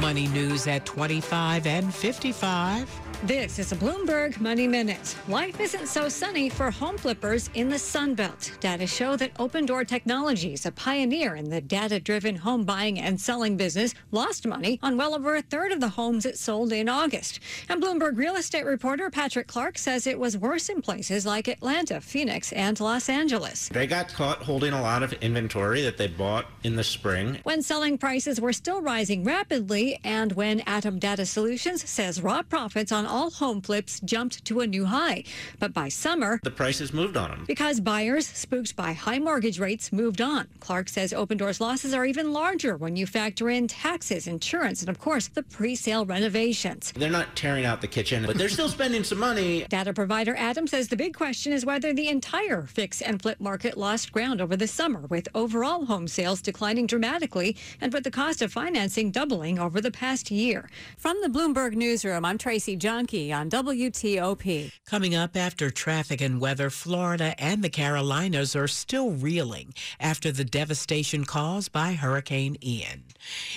Money 0.00 0.26
news 0.28 0.66
at 0.66 0.86
25 0.86 1.66
and 1.66 1.94
55. 1.94 3.11
This 3.24 3.60
is 3.60 3.70
a 3.70 3.76
Bloomberg 3.76 4.40
Money 4.40 4.66
Minute. 4.66 5.16
Life 5.28 5.60
isn't 5.60 5.86
so 5.86 6.08
sunny 6.08 6.48
for 6.48 6.72
home 6.72 6.98
flippers 6.98 7.50
in 7.54 7.68
the 7.68 7.78
Sun 7.78 8.16
Belt. 8.16 8.50
Data 8.58 8.84
show 8.84 9.14
that 9.14 9.32
Opendoor 9.34 9.86
Technologies, 9.86 10.66
a 10.66 10.72
pioneer 10.72 11.36
in 11.36 11.48
the 11.48 11.60
data 11.60 12.00
driven 12.00 12.34
home 12.34 12.64
buying 12.64 12.98
and 12.98 13.20
selling 13.20 13.56
business, 13.56 13.94
lost 14.10 14.44
money 14.44 14.80
on 14.82 14.96
well 14.96 15.14
over 15.14 15.36
a 15.36 15.42
third 15.42 15.70
of 15.70 15.78
the 15.78 15.90
homes 15.90 16.26
it 16.26 16.36
sold 16.36 16.72
in 16.72 16.88
August. 16.88 17.38
And 17.68 17.80
Bloomberg 17.80 18.18
real 18.18 18.34
estate 18.34 18.64
reporter 18.64 19.08
Patrick 19.08 19.46
Clark 19.46 19.78
says 19.78 20.08
it 20.08 20.18
was 20.18 20.36
worse 20.36 20.68
in 20.68 20.82
places 20.82 21.24
like 21.24 21.46
Atlanta, 21.46 22.00
Phoenix, 22.00 22.52
and 22.52 22.80
Los 22.80 23.08
Angeles. 23.08 23.68
They 23.68 23.86
got 23.86 24.12
caught 24.12 24.38
holding 24.38 24.72
a 24.72 24.82
lot 24.82 25.04
of 25.04 25.12
inventory 25.12 25.82
that 25.82 25.96
they 25.96 26.08
bought 26.08 26.46
in 26.64 26.74
the 26.74 26.82
spring. 26.82 27.38
When 27.44 27.62
selling 27.62 27.98
prices 27.98 28.40
were 28.40 28.52
still 28.52 28.82
rising 28.82 29.22
rapidly, 29.22 30.00
and 30.02 30.32
when 30.32 30.58
ATTOM 30.62 30.98
Data 30.98 31.24
Solutions 31.24 31.88
says 31.88 32.20
raw 32.20 32.42
profits 32.42 32.90
on 32.90 33.11
all 33.12 33.30
home 33.30 33.60
flips 33.60 34.00
jumped 34.00 34.44
to 34.46 34.60
a 34.60 34.66
new 34.66 34.86
high. 34.86 35.24
But 35.58 35.74
by 35.74 35.90
summer, 35.90 36.40
the 36.42 36.50
prices 36.50 36.92
moved 36.92 37.16
on 37.16 37.30
them. 37.30 37.44
Because 37.46 37.78
buyers, 37.78 38.26
spooked 38.26 38.74
by 38.74 38.94
high 38.94 39.18
mortgage 39.18 39.58
rates, 39.58 39.92
moved 39.92 40.22
on. 40.22 40.48
Clark 40.60 40.88
says 40.88 41.12
Opendoor's 41.12 41.60
losses 41.60 41.92
are 41.92 42.06
even 42.06 42.32
larger 42.32 42.76
when 42.76 42.96
you 42.96 43.06
factor 43.06 43.50
in 43.50 43.68
taxes, 43.68 44.26
insurance, 44.26 44.80
and 44.80 44.88
of 44.88 44.98
course, 44.98 45.28
the 45.28 45.42
pre 45.42 45.76
sale 45.76 46.06
renovations. 46.06 46.92
They're 46.96 47.10
not 47.10 47.36
tearing 47.36 47.66
out 47.66 47.82
the 47.82 47.86
kitchen, 47.86 48.24
but 48.26 48.38
they're 48.38 48.48
still 48.48 48.70
spending 48.70 49.04
some 49.04 49.18
money. 49.18 49.66
Data 49.68 49.92
provider 49.92 50.34
ATTOM 50.34 50.68
says 50.68 50.88
the 50.88 50.96
big 50.96 51.14
question 51.14 51.52
is 51.52 51.66
whether 51.66 51.92
the 51.92 52.08
entire 52.08 52.62
fix 52.62 53.02
and 53.02 53.20
flip 53.20 53.40
market 53.40 53.76
lost 53.76 54.10
ground 54.12 54.40
over 54.40 54.56
the 54.56 54.66
summer, 54.66 55.06
with 55.08 55.28
overall 55.34 55.84
home 55.84 56.08
sales 56.08 56.40
declining 56.40 56.86
dramatically 56.86 57.56
and 57.80 57.92
with 57.92 58.04
the 58.04 58.10
cost 58.10 58.40
of 58.40 58.52
financing 58.52 59.10
doubling 59.10 59.58
over 59.58 59.80
the 59.80 59.90
past 59.90 60.30
year. 60.30 60.70
From 60.96 61.20
the 61.22 61.28
Bloomberg 61.28 61.74
Newsroom, 61.74 62.24
I'm 62.24 62.38
Tracy 62.38 62.76
John 63.06 63.42
on 63.42 63.50
WTOP. 63.50 64.70
Coming 64.86 65.14
up 65.14 65.36
after 65.36 65.70
traffic 65.70 66.20
and 66.20 66.40
weather, 66.40 66.70
Florida 66.70 67.34
and 67.38 67.62
the 67.62 67.68
Carolinas 67.68 68.54
are 68.54 68.68
still 68.68 69.10
reeling 69.10 69.74
after 69.98 70.30
the 70.30 70.44
devastation 70.44 71.24
caused 71.24 71.72
by 71.72 71.94
Hurricane 71.94 72.56
Ian. 72.62 73.04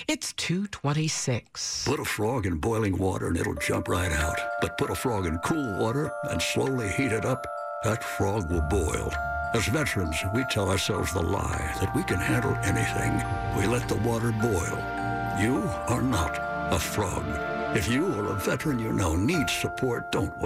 It's 0.08 0.32
226. 0.32 1.84
Put 1.86 2.00
a 2.00 2.04
frog 2.04 2.46
in 2.46 2.56
boiling 2.56 2.98
water 2.98 3.28
and 3.28 3.36
it'll 3.36 3.54
jump 3.54 3.88
right 3.88 4.12
out. 4.12 4.38
But 4.60 4.78
put 4.78 4.90
a 4.90 4.94
frog 4.94 5.26
in 5.26 5.38
cool 5.38 5.78
water 5.78 6.10
and 6.24 6.42
slowly 6.42 6.88
heat 6.88 7.12
it 7.12 7.24
up, 7.24 7.46
that 7.84 8.02
frog 8.02 8.50
will 8.50 8.62
boil. 8.62 9.12
As 9.54 9.66
veterans, 9.66 10.16
we 10.34 10.44
tell 10.50 10.68
ourselves 10.68 11.12
the 11.12 11.22
lie 11.22 11.72
that 11.80 11.94
we 11.94 12.02
can 12.02 12.18
handle 12.18 12.56
anything. 12.64 13.22
We 13.56 13.66
let 13.66 13.88
the 13.88 13.96
water 14.08 14.32
boil. 14.32 14.78
You 15.40 15.62
are 15.88 16.02
not 16.02 16.36
a 16.72 16.78
frog. 16.78 17.55
If 17.76 17.88
you 17.88 18.06
or 18.14 18.30
a 18.30 18.34
veteran 18.34 18.78
you 18.78 18.90
know 18.90 19.14
needs 19.14 19.52
support, 19.52 20.10
don't 20.10 20.34
wait. 20.38 20.44